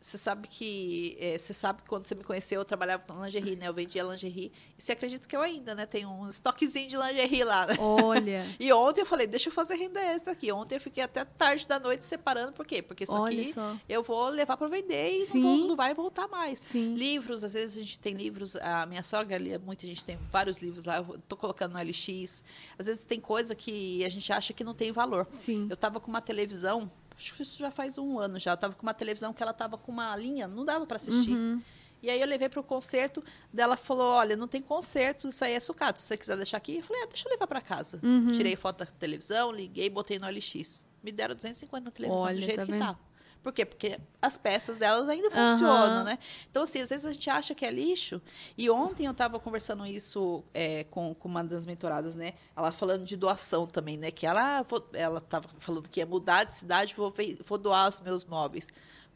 [0.00, 3.54] Você sabe que eh, você sabe que quando você me conheceu, eu trabalhava com lingerie,
[3.54, 3.68] né?
[3.68, 4.50] Eu vendia lingerie.
[4.78, 5.84] E você acredita que eu ainda, né?
[5.84, 7.74] Tenho um estoquezinho de lingerie lá, né?
[7.78, 8.46] Olha.
[8.58, 10.50] E ontem eu falei, deixa eu fazer renda extra aqui.
[10.50, 12.80] Ontem eu fiquei até tarde da noite separando, por quê?
[12.80, 13.76] Porque isso Olha aqui só.
[13.88, 16.58] eu vou levar para vender e não, vou- não vai voltar mais.
[16.60, 16.94] Sim.
[16.94, 20.16] Livros, às vezes a gente tem livros, a minha sogra lia muito, a gente tem
[20.32, 22.42] vários livros lá, eu tô colocando no LX.
[22.78, 25.26] Às vezes tem coisa que a gente acha que não tem valor.
[25.32, 25.66] Sim.
[25.70, 28.74] Eu tava com uma televisão, acho que isso já faz um ano já, eu tava
[28.74, 31.34] com uma televisão que ela tava com uma linha, não dava para assistir.
[31.34, 31.60] Uhum.
[32.02, 35.52] E aí eu levei para o concerto, dela falou, olha, não tem concerto, isso aí
[35.52, 36.76] é sucata, se você quiser deixar aqui.
[36.76, 38.00] Eu falei, ah, deixa eu levar para casa.
[38.02, 38.28] Uhum.
[38.28, 40.86] Tirei foto da televisão, liguei, botei no LX.
[41.02, 42.80] Me deram 250 na televisão, Olha, do jeito tá que vendo?
[42.80, 42.98] tá.
[43.42, 43.64] Por quê?
[43.64, 46.18] Porque as peças delas ainda funcionam, né?
[46.50, 48.20] Então, assim, às vezes a gente acha que é lixo.
[48.56, 52.34] E ontem eu estava conversando isso é, com, com uma das mentoradas, né?
[52.54, 54.10] Ela falando de doação também, né?
[54.10, 57.12] Que ela, ah, ela estava falando que ia mudar de cidade, vou,
[57.46, 58.68] vou doar os meus móveis.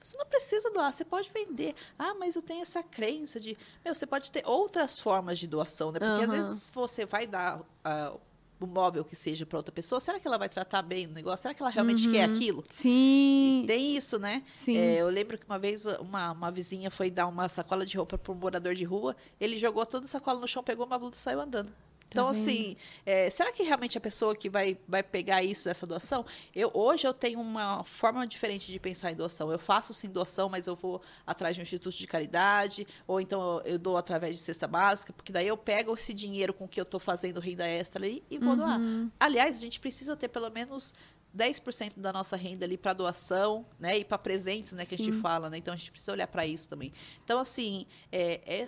[0.03, 1.75] Você não precisa doar, você pode vender.
[1.99, 3.57] Ah, mas eu tenho essa crença de.
[3.83, 5.99] Meu, você pode ter outras formas de doação, né?
[5.99, 6.43] Porque às Aham.
[6.43, 8.15] vezes você vai dar ah,
[8.61, 11.43] o móvel que seja para outra pessoa, será que ela vai tratar bem o negócio?
[11.43, 12.65] Será que ela realmente quer aquilo?
[12.71, 13.65] Sim.
[13.67, 14.43] Tem isso, né?
[14.55, 14.77] Sim.
[14.77, 18.17] É, eu lembro que uma vez uma, uma vizinha foi dar uma sacola de roupa
[18.17, 21.15] para um morador de rua, ele jogou toda a sacola no chão, pegou uma blusa
[21.15, 21.73] e saiu andando.
[22.09, 22.43] Então, Tá vendo?
[22.43, 26.25] assim, é, será que realmente a pessoa que vai, vai pegar isso, essa doação?
[26.55, 29.51] Eu, hoje eu tenho uma forma diferente de pensar em doação.
[29.51, 33.59] Eu faço sim doação, mas eu vou atrás de um instituto de caridade, ou então
[33.65, 36.81] eu, eu dou através de cesta básica, porque daí eu pego esse dinheiro com que
[36.81, 38.79] eu estou fazendo renda extra ali e vou doar.
[38.79, 39.11] Uhum.
[39.19, 40.95] Aliás, a gente precisa ter pelo menos
[41.35, 43.99] 10% da nossa renda ali para doação, né?
[43.99, 44.87] E para presentes, né?
[44.87, 45.05] Que a Sim.
[45.05, 45.59] gente fala, né?
[45.59, 46.93] Então a gente precisa olhar para isso também.
[47.25, 48.67] Então, assim, é, é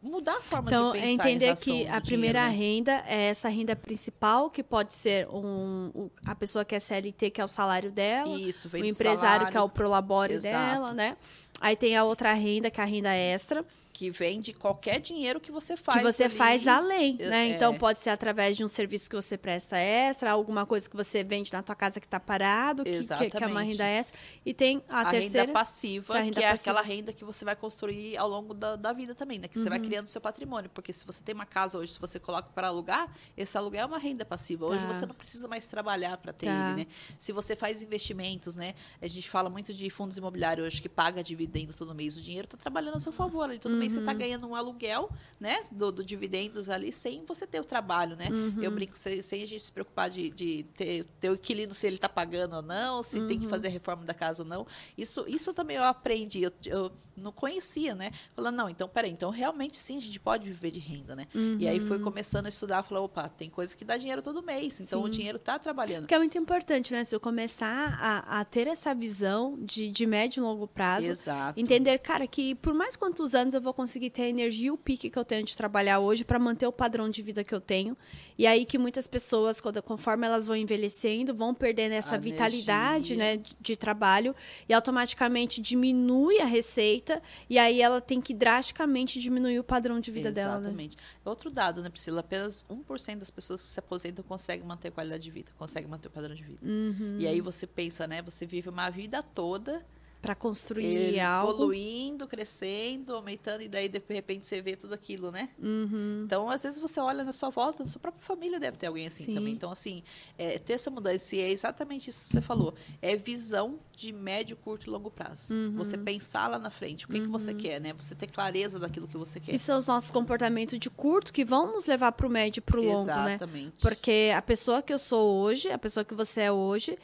[0.00, 2.66] mudar a forma Então, de é pensar em entender relação que a primeira dinheiro, né?
[2.76, 7.30] renda é essa renda principal, que pode ser um, o- a pessoa que é CLT,
[7.30, 10.54] que é o salário dela, Isso, vem o empresário, que é o salário, prolabore Exato.
[10.54, 11.16] dela, né?
[11.60, 15.38] Aí tem a outra renda, que é a renda extra, que vem de qualquer dinheiro
[15.40, 15.98] que você faz.
[15.98, 16.34] que você ali.
[16.34, 17.50] faz além, né?
[17.50, 17.54] é.
[17.54, 21.22] Então pode ser através de um serviço que você presta extra, alguma coisa que você
[21.22, 24.18] vende na tua casa que está parado, que, que, que é uma renda extra.
[24.44, 25.42] E tem a, a terceira.
[25.46, 26.70] renda passiva, que é renda que é passiva.
[26.72, 29.46] aquela renda que você vai construir ao longo da, da vida também, né?
[29.46, 29.84] Que você vai Uhum.
[29.84, 30.68] criando seu patrimônio.
[30.74, 33.86] Porque se você tem uma casa hoje, se você coloca para alugar, esse aluguel é
[33.86, 34.66] uma renda passiva.
[34.66, 34.92] Hoje Tá.
[34.92, 36.70] você não precisa mais trabalhar para ter Tá.
[36.72, 36.86] ele, né?
[37.16, 38.74] Se você faz investimentos, né?
[39.00, 42.16] A gente fala muito de fundos imobiliários hoje que paga dividendo todo mês.
[42.16, 43.44] O dinheiro está trabalhando a seu favor.
[43.44, 43.58] Ali.
[43.60, 44.18] Todo mês você está Uhum.
[44.18, 45.10] ganhando um aluguel,
[45.40, 45.62] né?
[45.72, 48.28] Do, do dividendos ali, sem você ter o trabalho, né?
[48.30, 48.62] Uhum.
[48.62, 51.86] Eu brinco, sem, sem a gente se preocupar de, de ter, ter o inquilino se
[51.86, 53.42] ele está pagando ou não, se tem Uhum.
[53.44, 54.66] que fazer a reforma da casa ou não.
[54.96, 56.42] Isso, isso também eu aprendi.
[56.42, 58.10] Eu, eu não conhecia, né?
[58.34, 61.26] Falando, não, então, peraí, então realmente sim, a gente pode viver de renda, né?
[61.58, 64.80] E aí fui começando a estudar, falar, opa, tem coisa que dá dinheiro todo mês,
[64.80, 65.06] então Sim.
[65.06, 66.02] o dinheiro tá trabalhando.
[66.02, 67.04] Porque é muito importante, né?
[67.04, 71.58] Se eu começar a, a ter essa visão de, de médio e longo prazo, Exato.
[71.58, 74.76] entender, cara, que por mais quantos anos eu vou conseguir ter a energia e o
[74.76, 77.60] pique que eu tenho de trabalhar hoje para manter o padrão de vida que eu
[77.60, 77.96] tenho.
[78.38, 83.12] E aí que muitas pessoas, quando, conforme elas vão envelhecendo, vão perdendo essa A vitalidade,
[83.12, 83.16] energia.
[83.16, 84.34] né, de, de trabalho
[84.68, 87.03] e automaticamente diminui a receita
[87.48, 90.60] e aí ela tem que drasticamente diminuir o padrão de vida dela, né?
[90.60, 90.96] Exatamente.
[91.24, 92.20] Outro dado, né, Priscila?
[92.20, 96.08] Apenas 1% das pessoas que se aposentam conseguem manter a qualidade de vida, conseguem manter
[96.08, 96.60] o padrão de vida.
[96.62, 97.16] Uhum.
[97.18, 98.22] E aí você pensa, né?
[98.22, 99.84] Você vive uma vida toda
[100.24, 101.52] Para construir eh, algo.
[101.52, 105.50] evoluindo, crescendo, aumentando, e daí de repente você vê tudo aquilo, né?
[105.62, 106.22] Uhum.
[106.24, 109.06] Então, às vezes você olha na sua volta, na sua própria família deve ter alguém
[109.06, 109.34] assim Sim.
[109.34, 109.52] também.
[109.52, 110.02] Então, assim,
[110.38, 112.74] é, ter essa mudança, e é exatamente isso que você falou.
[113.02, 115.52] É visão de médio, curto e longo prazo.
[115.52, 115.74] Uhum.
[115.76, 117.92] Você pensar lá na frente, o que, que você quer, né?
[117.92, 119.54] Você ter clareza daquilo que você quer.
[119.54, 122.62] E são os nossos comportamentos de curto que vão nos levar para o médio e
[122.62, 123.34] para o longo, né?
[123.34, 123.74] Exatamente.
[123.78, 126.98] Porque a pessoa que eu sou hoje, a pessoa que você é hoje,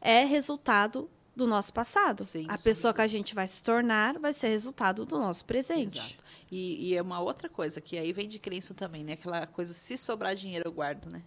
[0.00, 2.22] é resultado do nosso passado.
[2.22, 5.98] Sim, a pessoa que a gente vai se tornar vai ser resultado do nosso presente.
[5.98, 6.24] Exato.
[6.50, 9.14] E, e é uma outra coisa, que aí vem de crença também, né?
[9.14, 11.22] Aquela coisa, se sobrar dinheiro, eu guardo, né?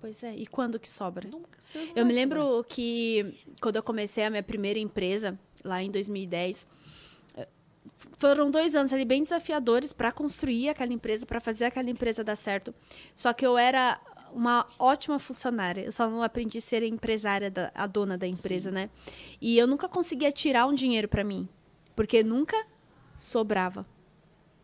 [0.00, 0.34] Pois é.
[0.34, 1.28] E quando que sobra?
[1.28, 1.58] Nunca.
[1.74, 2.06] Eu me sobrar.
[2.06, 6.66] lembro que quando eu comecei a minha primeira empresa, lá em 2010,
[7.36, 7.48] eh,
[8.18, 12.36] foram dois anos ali bem desafiadores para construir aquela empresa, para fazer aquela empresa dar
[12.36, 12.74] certo.
[13.14, 14.00] Só que eu era
[14.32, 15.82] uma ótima funcionária.
[15.82, 18.74] Eu só não aprendi a ser a empresária, da, a dona da empresa, Sim.
[18.74, 18.90] né?
[19.40, 21.48] E eu nunca conseguia tirar um dinheiro para mim,
[21.94, 22.56] porque nunca
[23.16, 23.86] sobrava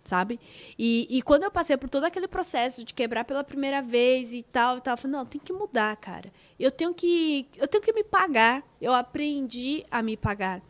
[0.04, 0.40] sabe?
[0.78, 4.42] E, e quando eu passei por todo aquele processo de quebrar pela primeira vez e
[4.42, 6.32] tal, e tal, eu falei, não, tem que mudar, cara.
[6.58, 8.62] Eu tenho que, eu tenho que me pagar.
[8.80, 10.60] Eu aprendi a me pagar.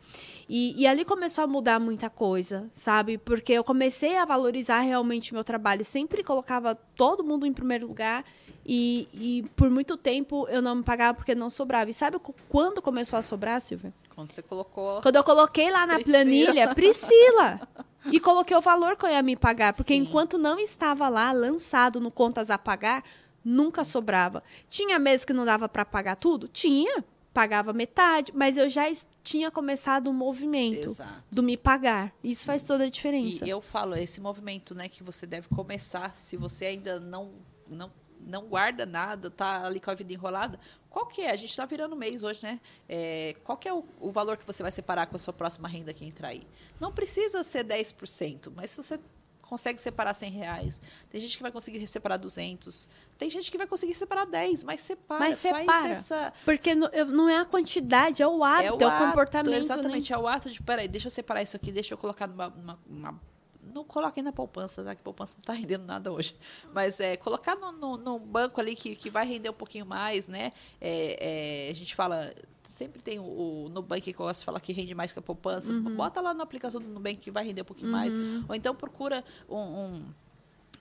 [0.48, 3.16] E, e ali começou a mudar muita coisa, sabe?
[3.16, 5.84] Porque eu comecei a valorizar realmente meu trabalho.
[5.84, 8.24] Sempre colocava todo mundo em primeiro lugar.
[8.64, 11.90] E, e por muito tempo eu não me pagava porque não sobrava.
[11.90, 13.92] E sabe quando começou a sobrar, Silvia?
[14.14, 15.00] Quando você colocou.
[15.02, 16.18] Quando eu coloquei lá na Priscila.
[16.18, 17.60] planilha, Priscila.
[18.06, 19.72] E coloquei o valor que eu ia me pagar.
[19.72, 20.00] Porque Sim.
[20.00, 23.04] enquanto não estava lá, lançado no Contas a Pagar,
[23.44, 24.42] nunca sobrava.
[24.68, 26.48] Tinha meses que não dava para pagar tudo?
[26.48, 27.04] Tinha.
[27.32, 28.32] Pagava metade.
[28.34, 28.84] Mas eu já
[29.22, 31.24] tinha começado um movimento Exato.
[31.30, 32.12] do me pagar.
[32.22, 33.46] Isso faz toda a diferença.
[33.46, 37.30] E eu falo, esse movimento, né, que você deve começar, se você ainda não,
[37.68, 37.90] não,
[38.26, 40.58] não guarda nada, tá ali com a vida enrolada,
[40.88, 41.30] qual que é?
[41.30, 42.60] A gente está virando mês hoje, né?
[42.88, 45.66] É, qual que é o, o, valor que você vai separar com a sua próxima
[45.66, 46.46] renda que entrar aí?
[46.78, 49.00] Não precisa ser 10%, mas se você
[49.40, 53.66] consegue separar 100 reais, tem gente que vai conseguir separar 200, tem gente que vai
[53.66, 55.20] conseguir separar 10, mas separa.
[55.20, 55.88] Mas separa.
[55.88, 56.32] Essa...
[56.44, 59.54] Porque não é a quantidade, é o hábito, é o, é o ato, comportamento.
[59.54, 60.16] Exatamente, né?
[60.16, 62.78] é o ato de, peraí, deixa eu separar isso aqui, deixa eu colocar numa uma,
[62.88, 63.20] uma
[63.62, 64.94] não coloquem na poupança, tá?
[64.94, 66.34] Que poupança não está rendendo nada hoje.
[66.72, 70.26] Mas é, colocar no, no, no, banco ali que, que vai render um pouquinho mais,
[70.26, 70.52] né?
[70.80, 72.34] É, é, a gente fala,
[72.64, 75.70] sempre tem o, o Nubank que gosta de falar que rende mais que a poupança.
[75.70, 75.94] Uhum.
[75.94, 77.98] Bota lá na aplicação do Nubank que vai render um pouquinho uhum.
[77.98, 78.14] mais.
[78.48, 80.04] Ou então procura um, um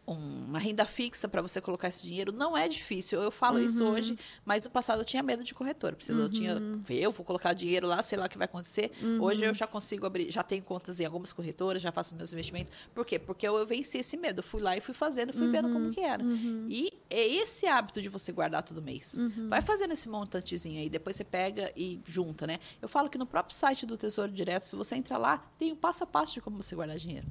[0.06, 3.22] uma renda fixa para você colocar esse dinheiro não é difícil.
[3.22, 3.66] Eu falo uhum.
[3.66, 5.96] isso hoje, mas no passado eu tinha medo de corretor.
[6.10, 6.20] Uhum.
[6.20, 6.58] Eu tinha,
[6.90, 8.92] eu vou colocar dinheiro lá, sei lá o que vai acontecer.
[9.02, 9.22] Uhum.
[9.22, 12.74] Hoje eu já consigo abrir, já tenho contas em algumas corretoras, já faço meus investimentos.
[12.94, 13.20] Por quê?
[13.20, 14.40] Porque eu, eu venci esse medo.
[14.40, 15.92] Eu fui lá e fui fazendo, fui vendo como uhum.
[15.92, 16.24] que era.
[16.24, 16.66] Uhum.
[16.68, 19.18] E é esse hábito de você guardar todo mês.
[19.18, 19.48] Uhum.
[19.48, 22.60] Vai fazendo esse montantezinho aí, depois você pega e junta, né?
[22.82, 25.76] Eu falo que no próprio site do Tesouro Direto, se você entrar lá, tem o
[25.76, 27.28] passo a passo de como você guardar dinheiro.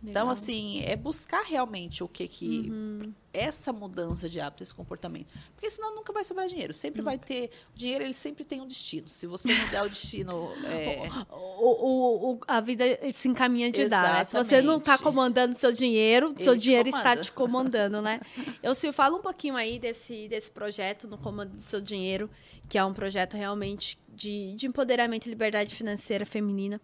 [0.00, 0.10] Então, Legal.
[0.10, 2.70] Então, assim, é buscar realmente o que que...
[2.70, 3.12] Uhum.
[3.30, 5.32] Essa mudança de hábito, esse comportamento.
[5.54, 6.72] Porque senão nunca vai sobrar dinheiro.
[6.72, 7.50] Sempre vai ter...
[7.74, 9.06] O dinheiro, ele sempre tem um destino.
[9.06, 10.48] Se você não der o destino...
[10.66, 11.08] É...
[11.30, 14.24] O, o, o, a vida se encaminha de dar, né?
[14.24, 17.10] Se você não está comandando seu dinheiro, ele seu dinheiro comanda.
[17.10, 18.20] está te comandando, né?
[18.62, 22.30] Eu se falo um pouquinho aí desse, desse projeto no comando do seu dinheiro,
[22.68, 26.80] que é um projeto realmente de, de empoderamento e liberdade financeira feminina.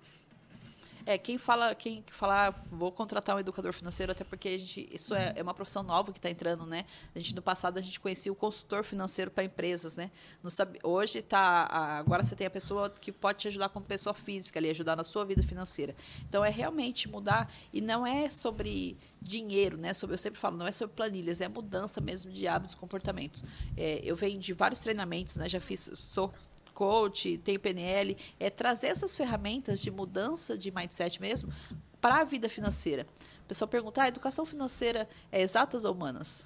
[1.07, 4.89] É, quem fala, quem fala, ah, vou contratar um educador financeiro, até porque a gente,
[4.91, 6.87] isso é, é uma profissão nova que está entrando, né?
[7.15, 10.11] A gente, no passado, a gente conhecia o consultor financeiro para empresas, né?
[10.43, 10.49] No,
[10.83, 11.67] hoje tá,
[11.99, 15.05] agora você tem a pessoa que pode te ajudar como pessoa física ali, ajudar na
[15.05, 15.95] sua vida financeira.
[16.27, 19.93] Então, é realmente mudar, e não é sobre dinheiro, né?
[19.93, 23.45] Sobre, eu sempre falo, não é sobre planilhas, é mudança mesmo de hábitos, comportamentos.
[23.77, 25.51] É, eu venho de vários treinamentos, né?
[25.51, 26.33] Já fiz, sou
[26.75, 31.53] coach, tem PNL, é trazer essas ferramentas de mudança de mindset mesmo
[32.01, 33.07] para a vida financeira.
[33.45, 36.45] O pessoal pergunta, ah, educação financeira é exatas ou humanas?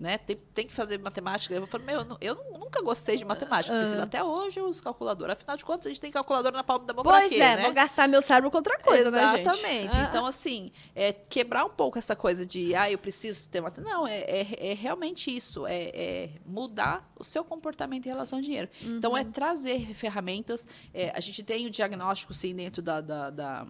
[0.00, 0.16] Né?
[0.16, 1.54] Tem, tem que fazer matemática.
[1.54, 3.74] Eu falo, meu, eu, nunca gostei de matemática.
[3.74, 4.02] Uhum.
[4.02, 5.34] Até hoje eu uso calculadora.
[5.34, 7.62] Afinal de contas, a gente tem calculadora na palma da mão pois quê, é, né?
[7.62, 9.36] vou gastar meu cérebro com outra coisa, Exatamente.
[9.36, 9.96] né, Exatamente.
[9.98, 10.04] Uhum.
[10.04, 13.94] Então, assim, é quebrar um pouco essa coisa de, ah, eu preciso ter matemática.
[13.94, 15.66] Não, é, é, é realmente isso.
[15.66, 18.70] É, é, mudar o seu comportamento em relação ao dinheiro.
[18.82, 18.96] Uhum.
[18.96, 20.66] Então, é trazer ferramentas.
[20.94, 23.66] É, a gente tem o diagnóstico, sim, dentro da, da, da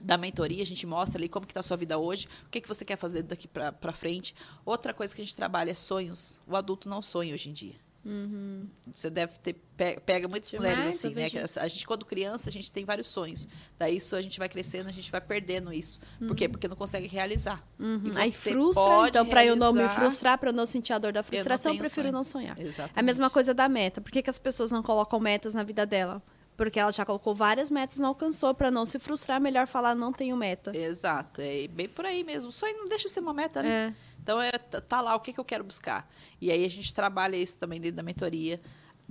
[0.00, 2.60] da mentoria, a gente mostra ali como que está a sua vida hoje, o que,
[2.60, 4.34] que você quer fazer daqui para frente.
[4.64, 6.40] Outra coisa que a gente trabalha é sonhos.
[6.46, 7.74] O adulto não sonha hoje em dia.
[8.04, 8.66] Uhum.
[8.90, 11.28] Você deve ter pega muitas Demais, mulheres assim, né?
[11.60, 13.48] A gente quando criança a gente tem vários sonhos.
[13.78, 16.00] Daí isso a gente vai crescendo, a gente vai perdendo isso.
[16.20, 16.28] Uhum.
[16.28, 16.48] Por quê?
[16.48, 17.64] Porque não consegue realizar.
[17.78, 18.12] Uhum.
[18.16, 19.08] Aí frustra.
[19.08, 21.76] Então para eu não me frustrar, para eu não sentir a dor da frustração, eu,
[21.76, 22.12] eu prefiro sonho.
[22.12, 22.58] não sonhar.
[22.58, 22.96] Exatamente.
[22.96, 24.00] É a mesma coisa da meta.
[24.00, 26.22] Por que, que as pessoas não colocam metas na vida dela?
[26.62, 28.54] Porque ela já colocou várias metas não alcançou.
[28.54, 30.76] Para não se frustrar, melhor falar não tenho meta.
[30.76, 31.40] Exato.
[31.40, 32.52] É bem por aí mesmo.
[32.52, 33.68] Só não deixa ser uma meta, né?
[33.68, 33.94] É.
[34.22, 36.08] Então, é, tá lá o que, que eu quero buscar.
[36.40, 38.60] E aí a gente trabalha isso também dentro da mentoria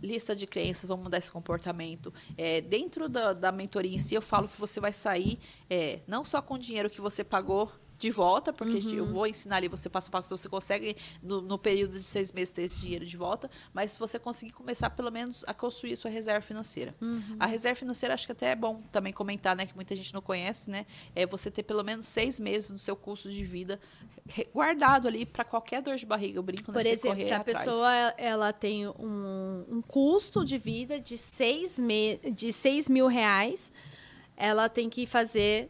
[0.01, 2.13] lista de crenças, vamos mudar esse comportamento.
[2.37, 5.37] É, dentro da, da mentoria em si, eu falo que você vai sair
[5.69, 7.71] é, não só com o dinheiro que você pagou
[8.01, 8.93] de volta, porque uhum.
[8.95, 12.31] eu vou ensinar ali você passo a passo, você consegue no, no, período de seis
[12.31, 15.95] meses ter esse dinheiro de volta, mas se você conseguir começar pelo menos a construir
[15.95, 16.95] sua reserva financeira.
[16.99, 17.37] Uhum.
[17.39, 20.21] A reserva financeira acho que até é bom também comentar, né, que muita gente não
[20.21, 23.79] conhece, né, é você ter pelo menos seis meses no seu custo de vida
[24.51, 27.59] guardado ali para qualquer dor de barriga, eu brinco Por exemplo, se a atrás.
[27.59, 33.71] pessoa ela tem um, um custo de vida de seis, me de seis mil reais,
[34.35, 35.69] ela tem que fazer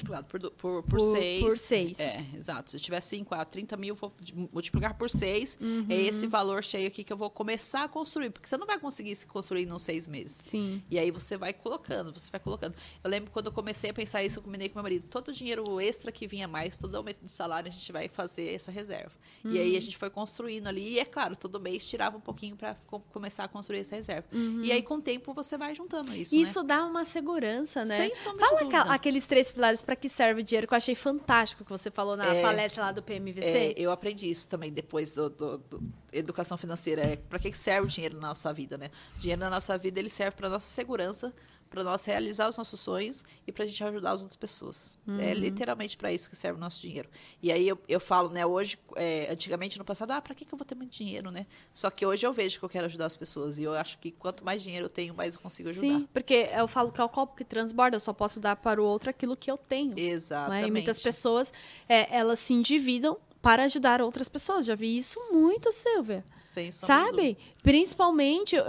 [0.00, 1.42] multiplicado por, por, por, por, seis.
[1.42, 2.00] Por seis.
[2.00, 2.70] É, exato.
[2.70, 4.12] Se eu tiver 5 a 30 mil, vou
[4.52, 5.58] multiplicar por seis.
[5.60, 5.86] Uhum.
[5.88, 8.30] É esse valor cheio aqui que eu vou começar a construir.
[8.30, 10.38] Porque você não vai conseguir se construir em seis meses.
[10.42, 10.82] Sim.
[10.90, 12.74] E aí você vai colocando, você vai colocando.
[13.02, 15.06] Eu lembro quando eu comecei a pensar isso, eu combinei com meu marido.
[15.06, 18.54] Todo o dinheiro extra que vinha mais, todo aumento de salário, a gente vai fazer
[18.54, 19.12] essa reserva.
[19.44, 19.52] Uhum.
[19.52, 19.80] E aí a uhum.
[19.80, 20.94] gente foi construindo ali.
[20.94, 22.74] E é claro, todo mês tirava um pouquinho para
[23.12, 24.26] começar a construir essa reserva.
[24.32, 24.62] Uhum.
[24.62, 26.34] E aí, com o tempo, você vai juntando isso.
[26.34, 26.66] Isso né?
[26.68, 27.96] dá uma segurança, né?
[27.96, 31.64] Sem sombra Fala aqueles três pilares para que serve o dinheiro, que eu achei fantástico
[31.64, 33.48] que você falou na é, palestra lá do PMVC.
[33.48, 35.82] É, eu aprendi isso também depois do, do, do
[36.12, 37.02] educação financeira.
[37.02, 38.88] É, para que serve o dinheiro na nossa vida, né?
[39.16, 41.34] O dinheiro na nossa vida ele serve para nossa segurança,
[41.70, 44.98] para nós realizar os nossos sonhos e para a gente ajudar as outras pessoas.
[45.06, 45.20] É uhum.
[45.20, 47.08] É literalmente para isso que serve o nosso dinheiro.
[47.40, 50.52] E aí eu, eu falo, né, hoje, é, antigamente no passado, ah, para que, que
[50.52, 51.46] eu vou ter muito dinheiro, né?
[51.72, 54.10] Só que hoje eu vejo que eu quero ajudar as pessoas e eu acho que
[54.10, 55.86] quanto mais dinheiro eu tenho, mais eu consigo ajudar.
[55.86, 58.82] Sim, porque eu falo que é o copo que transborda, eu só posso dar para
[58.82, 59.96] o outro aquilo que eu tenho.
[59.96, 60.62] Exatamente.
[60.62, 60.68] Né?
[60.68, 61.52] E muitas pessoas,
[61.88, 64.66] é, elas se endividam para ajudar outras pessoas.
[64.66, 66.24] Já vi isso muito, Silvia.
[66.50, 67.38] Sem Sabe?
[67.62, 68.64] Principalmente, eu,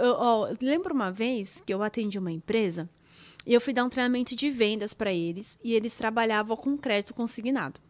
[0.60, 2.88] lembro uma vez que eu atendi uma empresa
[3.44, 7.12] e eu fui dar um treinamento de vendas para eles e eles trabalhavam com crédito
[7.12, 7.80] consignado.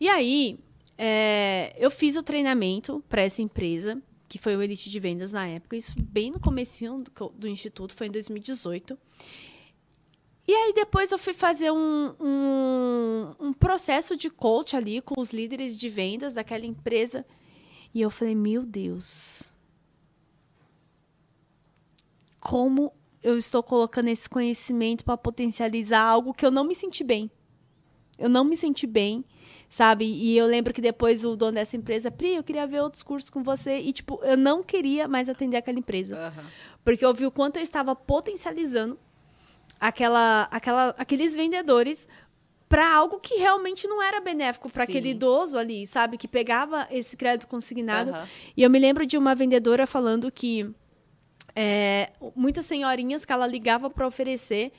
[0.00, 0.58] E aí,
[0.96, 5.46] é, eu fiz o treinamento para essa empresa, que foi o Elite de Vendas na
[5.46, 8.98] época, isso bem no comecinho do, do instituto, foi em 2018.
[10.48, 15.30] E aí depois eu fui fazer um, um, um processo de coach ali com os
[15.30, 17.26] líderes de vendas daquela empresa.
[17.94, 19.52] E eu falei, meu Deus.
[22.40, 22.92] Como
[23.22, 27.30] eu estou colocando esse conhecimento para potencializar algo que eu não me senti bem.
[28.18, 29.24] Eu não me senti bem,
[29.68, 30.04] sabe?
[30.04, 33.30] E eu lembro que depois o dono dessa empresa, Pri, eu queria ver outros cursos
[33.30, 33.78] com você.
[33.78, 36.16] E, tipo, eu não queria mais atender aquela empresa.
[36.16, 36.44] Aham.
[36.84, 38.98] Porque eu vi o quanto eu estava potencializando
[39.80, 42.06] aquela, aquela, aqueles vendedores
[42.74, 46.18] para algo que realmente não era benéfico para aquele idoso ali, sabe?
[46.18, 48.10] Que pegava esse crédito consignado.
[48.10, 48.28] Aham.
[48.56, 50.68] E eu me lembro de uma vendedora falando que
[51.54, 54.72] é, muitas senhorinhas que ela ligava para oferecer,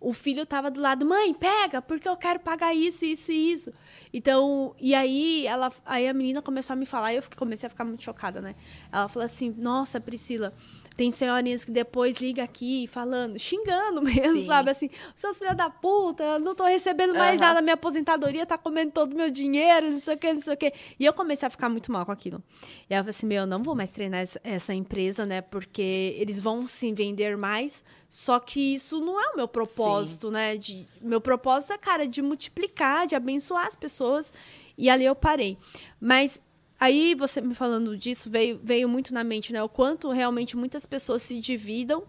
[0.00, 3.70] o filho estava do lado, mãe, pega, porque eu quero pagar isso, isso e isso.
[4.14, 7.70] Então, e aí ela, aí a menina começou a me falar, e eu comecei a
[7.70, 8.54] ficar muito chocada, né?
[8.90, 10.54] Ela falou assim: "Nossa, Priscila,
[10.94, 14.46] tem senhorinhas que depois liga aqui falando, xingando mesmo, Sim.
[14.46, 14.70] sabe?
[14.70, 17.48] Assim, seus filhos da puta, não tô recebendo mais Aham.
[17.48, 20.54] nada, minha aposentadoria tá comendo todo o meu dinheiro, não sei o que, não sei
[20.54, 20.72] o que.
[20.98, 22.42] E eu comecei a ficar muito mal com aquilo.
[22.88, 25.40] E ela falou assim: meu, eu não vou mais treinar essa, empresa, né?
[25.40, 30.56] Porque eles vão sim vender mais, só que isso não é o meu propósito, né?
[30.56, 34.32] De, meu propósito é, cara, de multiplicar, de abençoar as pessoas.
[34.76, 35.58] E ali eu parei.
[36.00, 36.40] Mas
[36.84, 39.62] aí você me falando disso veio, veio muito na mente, né?
[39.62, 42.04] O quanto realmente muitas pessoas se dividam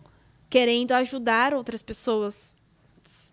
[0.49, 2.55] querendo ajudar outras pessoas.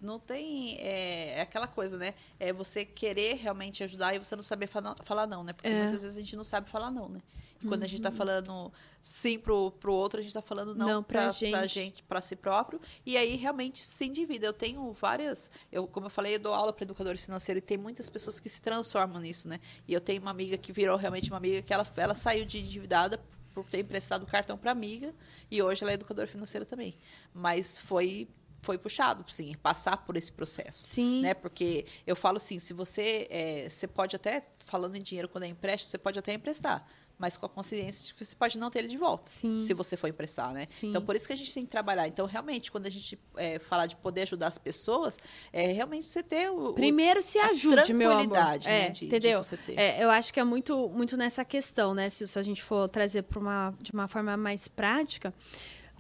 [0.01, 0.76] Não tem.
[0.78, 2.14] É, é aquela coisa, né?
[2.38, 5.53] É você querer realmente ajudar e você não saber fala- falar não, né?
[5.53, 5.82] Porque É.
[5.82, 7.20] muitas vezes a gente não sabe falar não, né?
[7.67, 11.03] Quando a gente tá falando sim pro, pro outro, a gente tá falando não, Não
[11.03, 11.51] pra pra, gente.
[11.51, 12.81] pra gente, pra si próprio.
[13.05, 14.47] E aí realmente se endivida.
[14.47, 15.51] Eu tenho várias.
[15.71, 18.49] Eu, como eu falei, eu dou aula para educadores financeiros e tem muitas pessoas que
[18.49, 19.61] se transformam nisso, né?
[19.87, 22.59] E eu tenho uma amiga que virou realmente uma amiga que ela, ela saiu de
[22.59, 23.21] endividada
[23.55, 25.15] por ter emprestado o cartão para amiga
[25.51, 26.97] e hoje ela é educadora financeira também.
[27.35, 28.29] Mas foi
[28.63, 31.23] foi puxado, sim, passar por esse processo Sim.
[31.23, 31.33] né?
[31.33, 35.49] Porque eu falo assim, se você, é, você pode até, falando em dinheiro quando é
[35.49, 36.87] empréstimo, você pode até emprestar,
[37.21, 39.61] mas com a consciência de que você pode não ter ele de volta, Sim.
[39.61, 40.64] se você for emprestar, né?
[40.66, 40.89] Sim.
[40.89, 42.09] Então, por isso que a gente tem que trabalhar.
[42.09, 45.18] Então, realmente, quando a gente é, falar de poder ajudar as pessoas,
[45.53, 46.71] é realmente você ter o...
[46.71, 48.27] o- Primeiro se ajude, meu amor.
[48.29, 49.43] né, É, de- de entendeu?
[49.45, 49.79] você ter.
[49.79, 52.09] É, eu acho que é muito, muito nessa questão, né?
[52.09, 55.35] Se, se a gente for trazer para uma, de uma forma mais prática,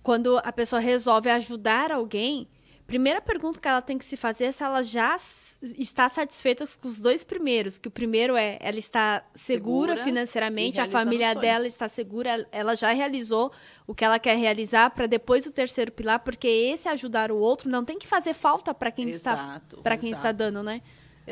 [0.02, 2.48] quando a pessoa resolve ajudar alguém,
[2.90, 5.14] primeira pergunta que ela tem que se fazer é se ela já
[5.78, 7.78] está satisfeita com os dois primeiros.
[7.78, 12.74] Que o primeiro é ela está segura, Segura financeiramente, a família dela está segura, ela
[12.74, 13.52] já realizou
[13.86, 17.70] o que ela quer realizar para depois o terceiro pilar, porque esse ajudar o outro
[17.70, 20.82] não tem que fazer falta para quem está Exato, para quem está dando, né?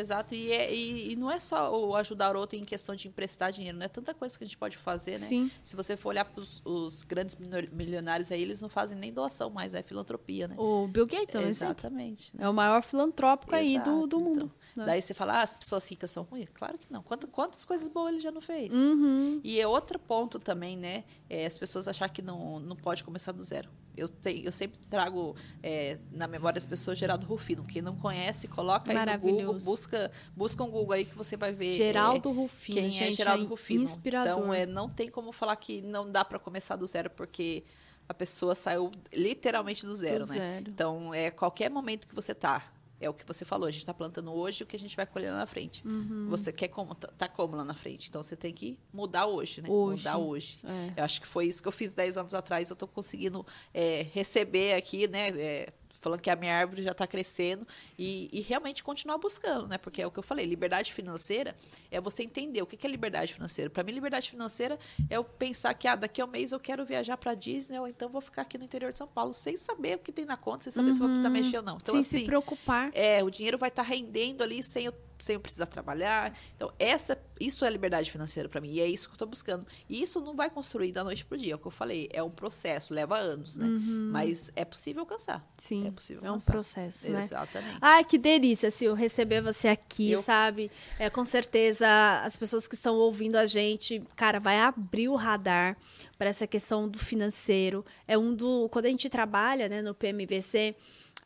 [0.01, 3.51] Exato, e, é- e, e não é só o ajudar outro em questão de emprestar
[3.53, 3.89] dinheiro, né?
[3.89, 5.19] Tanta coisa que a gente pode fazer, né?
[5.19, 5.51] Sim.
[5.65, 9.51] Se você for olhar para os grandes milio- milionários aí, eles não fazem nem doação
[9.51, 10.55] mais, é filantropia, né?
[10.59, 11.43] O Bill Gates é um.
[11.43, 12.37] Exatamente.
[12.37, 12.45] né?
[12.45, 14.37] É o maior filantrópico aí do, Exato, do mundo.
[14.39, 14.51] então.
[14.77, 14.87] né?
[14.87, 16.49] Daí você fala, ah, as pessoas ricas são ruins?
[16.55, 17.03] Claro que não.
[17.03, 18.75] Quantas, quantas coisas boas ele já não fez?
[18.75, 19.41] Uhum.
[19.43, 21.05] E é outro ponto também, né?
[21.29, 23.69] É as pessoas achar que não, não pode começar do zero.
[23.97, 24.09] Eu,
[24.45, 27.65] eu sempre trago é, na memória das pessoas Geraldo Rufino.
[27.65, 29.67] Quem não conhece, coloca aí no Google, Maravilhoso.
[29.89, 31.69] Busca, busca um Google aí que você vai ver.
[31.69, 33.83] é, Geraldo Rufino, quem gente, é Geraldo é Rufino.
[33.83, 34.33] inspirador.
[34.33, 37.65] Então, é, não tem como falar que não dá para começar do zero, porque
[38.09, 40.39] a pessoa saiu literalmente do zero, Do né?
[40.39, 40.71] zero.
[40.71, 43.95] Então, é qualquer momento que você tá, é o que você falou, a gente está
[43.95, 45.87] plantando hoje o que a gente vai colher lá na frente.
[45.87, 46.27] Uhum.
[46.31, 49.61] Você quer como tá, tá como lá na frente, então você tem que mudar hoje,
[49.61, 49.69] né?
[49.71, 50.05] Hoje.
[50.05, 50.59] Mudar hoje.
[50.65, 51.01] É.
[51.01, 54.07] Eu acho que foi isso que eu fiz 10 anos atrás, eu estou conseguindo é,
[54.13, 55.29] receber aqui, né?
[55.29, 55.73] é,
[56.09, 57.67] falando que a minha árvore já está crescendo
[57.99, 59.77] e, e realmente continuar buscando, né?
[59.79, 61.55] Porque é o que eu falei, liberdade financeira
[61.91, 63.71] é você entender o que é liberdade financeira.
[63.71, 64.79] Para mim, liberdade financeira
[65.11, 67.87] é eu pensar que ah, daqui a um mês eu quero viajar para Disney ou
[67.87, 70.37] então vou ficar aqui no interior de São Paulo sem saber o que tem na
[70.37, 71.77] conta, sem saber se vou precisar mexer ou não.
[71.77, 72.91] Então, Sem assim, se preocupar.
[72.95, 76.33] é, o dinheiro vai estar rendendo ali sem eu, sem precisar trabalhar.
[76.55, 78.71] Então, essa, isso é liberdade financeira para mim.
[78.73, 79.67] E é isso que eu estou buscando.
[79.89, 81.53] E isso não vai construir da noite pro dia.
[81.53, 82.09] É o que eu falei.
[82.13, 83.67] É um processo, leva anos, né?
[83.67, 85.37] Mas é possível alcançar.
[85.39, 85.43] Uhum.
[85.59, 86.53] Sim, É possível é um alcançar.
[86.53, 87.21] processo, né?
[87.21, 87.79] Exatamente.
[87.81, 90.71] Ai, que delícia, Sil, receber você aqui, Eu- sabe?
[90.99, 91.87] É, com certeza,
[92.23, 95.77] as pessoas que estão ouvindo a gente, cara, vai abrir o radar
[96.17, 97.85] para essa questão do financeiro.
[98.07, 98.69] É um do.
[98.71, 100.75] Quando a gente trabalha né, no PMVC,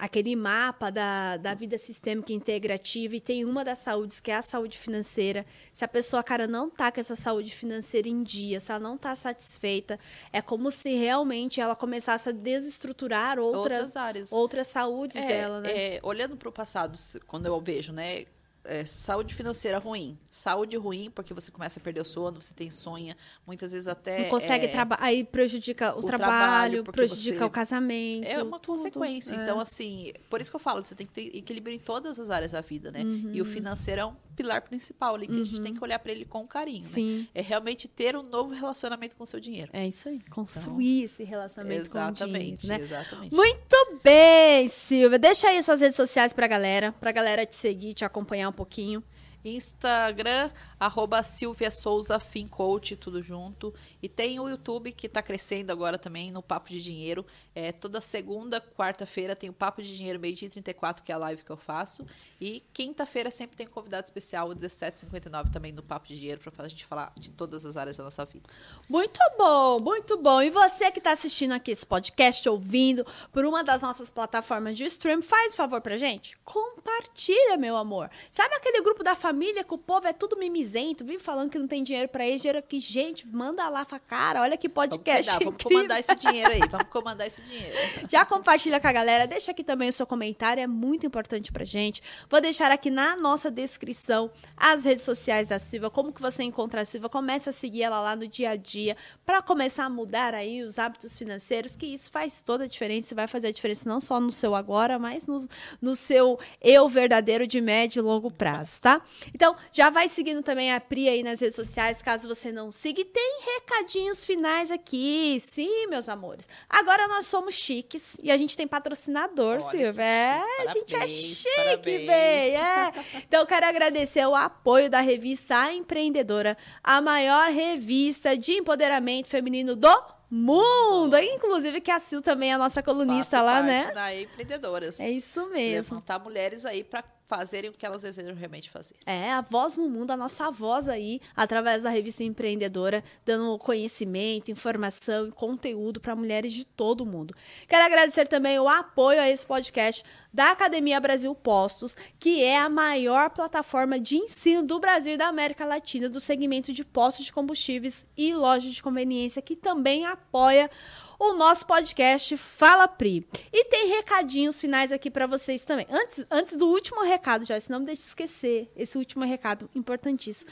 [0.05, 4.43] aquele mapa da, da vida sistêmica integrativa e tem uma das saúdes, que é a
[4.43, 5.47] saúde financeira.
[5.73, 8.99] Se a pessoa, cara, não tá com essa saúde financeira em dia, se ela não
[8.99, 10.01] tá satisfeita,
[10.33, 14.33] é como se realmente ela começasse a desestruturar outras, Outras áreas.
[14.33, 15.71] outras saúdes É, dela, né?
[15.71, 16.99] é, olhando para o passado,
[17.29, 18.25] quando eu vejo, né?
[18.65, 20.17] É, saúde financeira ruim.
[20.31, 24.23] Saúde ruim porque você começa a perder o sono, você tem sonha, muitas vezes até.
[24.23, 28.27] não consegue é, trabalhar, aí prejudica o, o trabalho, prejudica você- o casamento.
[28.27, 28.77] É uma tudo.
[28.77, 29.35] consequência.
[29.35, 29.43] É.
[29.43, 32.31] Então, assim, por isso que eu falo, você tem que ter equilíbrio em todas as
[32.31, 33.01] áreas da vida, né?
[33.03, 33.43] E Uhum.
[33.43, 36.25] o financeiro é um pilar principal ali, que a gente tem que olhar para ele
[36.25, 36.79] com carinho.
[36.79, 36.83] né?
[36.89, 37.29] Sim.
[37.35, 39.71] É realmente ter um novo relacionamento com o seu dinheiro.
[39.75, 40.21] É isso aí.
[40.31, 42.89] Construir esse relacionamento com o Exatamente, dinheiro, né?
[42.89, 43.35] exatamente.
[43.35, 45.19] Muito bem, Silvia.
[45.19, 49.03] Deixa aí suas redes sociais pra galera, pra galera te seguir, te acompanhar um pouquinho.
[49.45, 53.75] Instagram, arroba Silvia Souza Fincoach, tudo junto.
[54.03, 57.27] E tem o YouTube que está crescendo agora também, no Papo de Dinheiro.
[57.55, 61.19] É, toda segunda, quarta-feira tem o Papo de Dinheiro, meio-dia e 34, que é a
[61.19, 62.07] live que eu faço.
[62.41, 66.87] E quinta-feira sempre tem convidado especial, 17h59 também no Papo de Dinheiro, para a gente
[66.87, 68.49] falar de todas as áreas da nossa vida.
[68.89, 70.41] Muito bom, muito bom.
[70.41, 74.85] E você que está assistindo aqui esse podcast, ouvindo por uma das nossas plataformas de
[74.85, 76.37] stream, faz favor pra gente?
[76.45, 78.11] Compartilha, meu amor.
[78.31, 79.32] Sabe aquele grupo da família
[79.65, 82.59] que o povo é tudo mimizento, vive falando que não tem dinheiro pra eles, dinheiro
[82.59, 85.77] aqui, gente, manda lá pra cara, olha que Vamos, podcast vamos incrível.
[85.79, 87.77] comandar esse dinheiro aí, vamos comandar esse dinheiro.
[88.09, 91.65] Já compartilha com a galera, deixa aqui também o seu comentário, é muito importante pra
[91.65, 92.03] gente.
[92.29, 96.83] Vou deixar aqui na nossa descrição as redes sociais da Silva, como que você encontra
[96.83, 100.35] a Silva, comece a seguir ela lá no dia a dia, pra começar a mudar
[100.35, 103.89] aí os hábitos financeiros, que isso faz toda a diferença, e vai fazer a diferença
[103.89, 105.47] não só no seu agora, mas no,
[105.81, 109.03] no seu eu verdadeiro de médio e longo prazo, tá?
[109.35, 113.01] Então, já vai seguindo também a Pri aí nas redes sociais, caso você não siga.
[113.01, 116.49] E tem recadinhos finais aqui, sim, meus amores.
[116.69, 120.03] Agora nós somos chiques e a gente tem patrocinador, Olha Silvia.
[120.03, 120.69] É, chique.
[120.69, 122.07] a gente é Parabéns, chique, parabéns.
[122.07, 122.57] bem.
[122.57, 122.93] É.
[123.17, 129.29] Então, eu quero agradecer o apoio da revista A Empreendedora, a maior revista de empoderamento
[129.29, 129.89] feminino do
[130.31, 131.17] mundo.
[131.19, 133.93] Inclusive, que a Sil também é a nossa colunista Faço lá, né?
[133.93, 134.99] Da Empreendedoras.
[134.99, 135.97] É isso mesmo.
[135.97, 138.97] Levantar mulheres aí para fazerem o que elas desejam realmente fazer.
[139.07, 144.51] É, a voz no mundo, a nossa voz aí, através da revista empreendedora, dando conhecimento,
[144.51, 147.35] informação e conteúdo para mulheres de todo o mundo.
[147.67, 152.69] Quero agradecer também o apoio a esse podcast da Academia Brasil Postos, que é a
[152.69, 157.33] maior plataforma de ensino do Brasil e da América Latina do segmento de postos de
[157.33, 160.71] combustíveis e lojas de conveniência, que também apoia
[161.19, 163.27] o nosso podcast Fala Pri.
[163.53, 165.87] E tem recadinhos finais aqui para vocês também.
[165.91, 170.51] Antes, antes do último recado, Joyce, não me deixe esquecer esse último recado importantíssimo.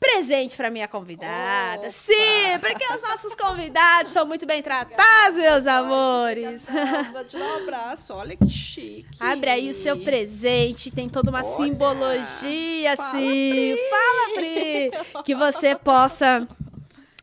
[0.00, 1.80] Presente para minha convidada.
[1.80, 1.90] Opa!
[1.90, 6.66] Sim, porque os nossos convidados são muito bem tratados, meus amores.
[7.12, 9.08] Vou te dar um abraço, olha que chique.
[9.18, 13.74] Abre aí o seu presente, tem toda uma Olha, simbologia, fala, assim.
[13.74, 13.78] Pri.
[13.90, 15.22] Fala, Pri!
[15.24, 16.46] Que você possa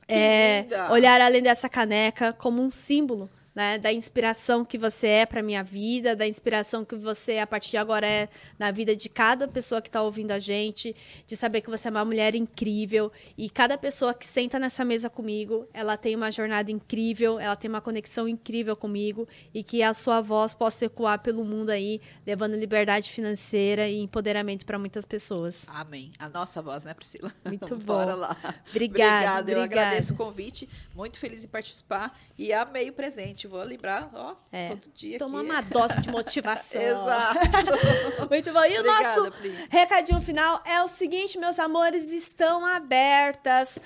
[0.07, 3.29] é, olhar além dessa caneca como um símbolo.
[3.55, 7.71] Né, da inspiração que você é para minha vida, da inspiração que você a partir
[7.71, 8.27] de agora é
[8.59, 10.93] na vida de cada pessoa que está ouvindo a gente,
[11.25, 15.09] de saber que você é uma mulher incrível e cada pessoa que senta nessa mesa
[15.09, 19.93] comigo, ela tem uma jornada incrível, ela tem uma conexão incrível comigo e que a
[19.93, 25.65] sua voz possa ecoar pelo mundo aí, levando liberdade financeira e empoderamento para muitas pessoas.
[25.69, 26.11] Amém.
[26.19, 27.31] A nossa voz, né, Priscila?
[27.45, 28.19] Muito Bora bom.
[28.19, 28.37] lá.
[28.69, 29.87] Obrigada, Obrigada, eu obrigada.
[29.87, 30.67] agradeço o convite.
[30.93, 33.44] Muito feliz em participar e amei o presente.
[33.47, 35.49] Vou lembrar, ó, É, todo dia Toma aqui.
[35.49, 36.81] uma dose de motivação.
[36.81, 37.39] Exato.
[38.29, 38.63] Muito bom.
[38.65, 39.67] E o Obrigada, nosso Pri.
[39.69, 43.79] recadinho final é o seguinte, meus amores, estão abertas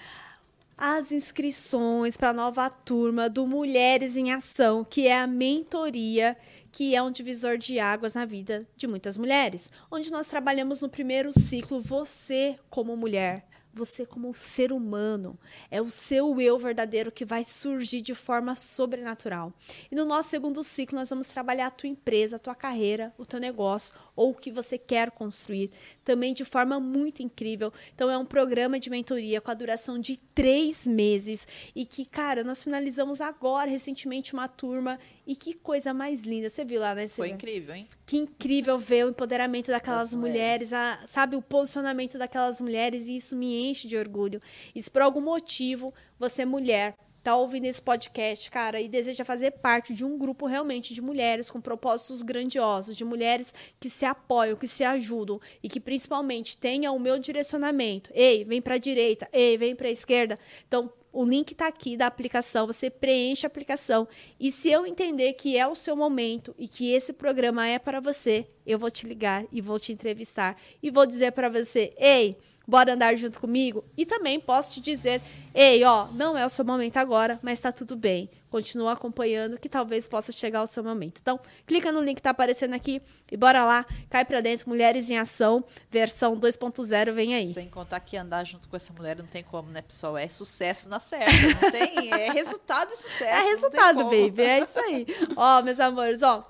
[0.78, 6.38] as inscrições para a nova turma do Mulheres em Ação, que é a mentoria
[6.72, 10.88] que é um divisor de águas na vida de muitas mulheres, onde nós trabalhamos no
[10.88, 13.44] primeiro ciclo você como mulher,
[13.80, 15.38] você como ser humano,
[15.72, 19.54] é o seu eu verdadeiro que vai surgir de forma sobrenatural.
[19.92, 23.26] E no nosso segundo ciclo nós vamos trabalhar a tua empresa, a tua carreira, o
[23.26, 25.72] teu negócio ou o que você quer construir,
[26.04, 27.72] também de forma muito incrível.
[27.96, 32.44] Então é um programa de mentoria com a duração de três meses e que, cara,
[32.44, 36.50] nós finalizamos agora recentemente uma turma e que coisa mais linda.
[36.50, 37.08] Você viu lá, né?
[37.08, 37.34] Foi Silvia?
[37.36, 37.88] incrível, hein?
[38.06, 43.16] Que incrível ver o empoderamento daquelas Das mulheres, a- sabe, o posicionamento daquelas mulheres, e
[43.16, 44.42] isso me enche de orgulho.
[44.74, 49.52] E se por algum motivo você, mulher, tá ouvindo esse podcast, cara, e deseja fazer
[49.52, 54.58] parte de um grupo realmente de mulheres com propósitos grandiosos, de mulheres que se apoiam,
[54.58, 58.10] que se ajudam e que principalmente tenha o meu direcionamento.
[58.14, 60.40] Ei, vem pra direita, ei, vem pra esquerda.
[60.68, 64.08] Então, o link tá aqui da aplicação, você preenche a aplicação.
[64.40, 68.00] E se eu entender que é o seu momento e que esse programa é para
[68.00, 72.38] você, eu vou te ligar e vou te entrevistar e vou dizer para você: "Ei,
[72.70, 75.22] bora andar junto comigo?" E também posso te dizer:
[75.54, 78.30] "Ei, ó, não é o seu momento agora, mas tá tudo bem.
[78.50, 82.30] Continua acompanhando que talvez possa chegar o seu momento." Então, clica no link que tá
[82.30, 83.02] aparecendo aqui
[83.32, 87.54] e bora lá, cai para dentro, Mulheres em Ação, versão 2.0 vem aí.
[87.54, 90.18] Sem contar que andar junto com essa mulher não tem como, né, pessoal?
[90.18, 91.32] É sucesso na certa.
[91.32, 92.12] Não tem.
[92.12, 93.24] É resultado e sucesso.
[93.24, 94.42] É não tem resultado, baby.
[94.42, 95.06] É isso aí.
[95.36, 96.44] ó, meus amores, ó.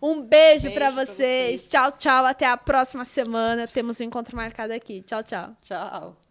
[0.00, 1.62] Um beijo, Beijo pra vocês.
[1.62, 1.68] vocês.
[1.68, 2.24] Tchau, tchau.
[2.26, 3.66] Até a próxima semana.
[3.66, 5.02] Temos um encontro marcado aqui.
[5.02, 5.56] Tchau, tchau.
[5.62, 6.27] Tchau.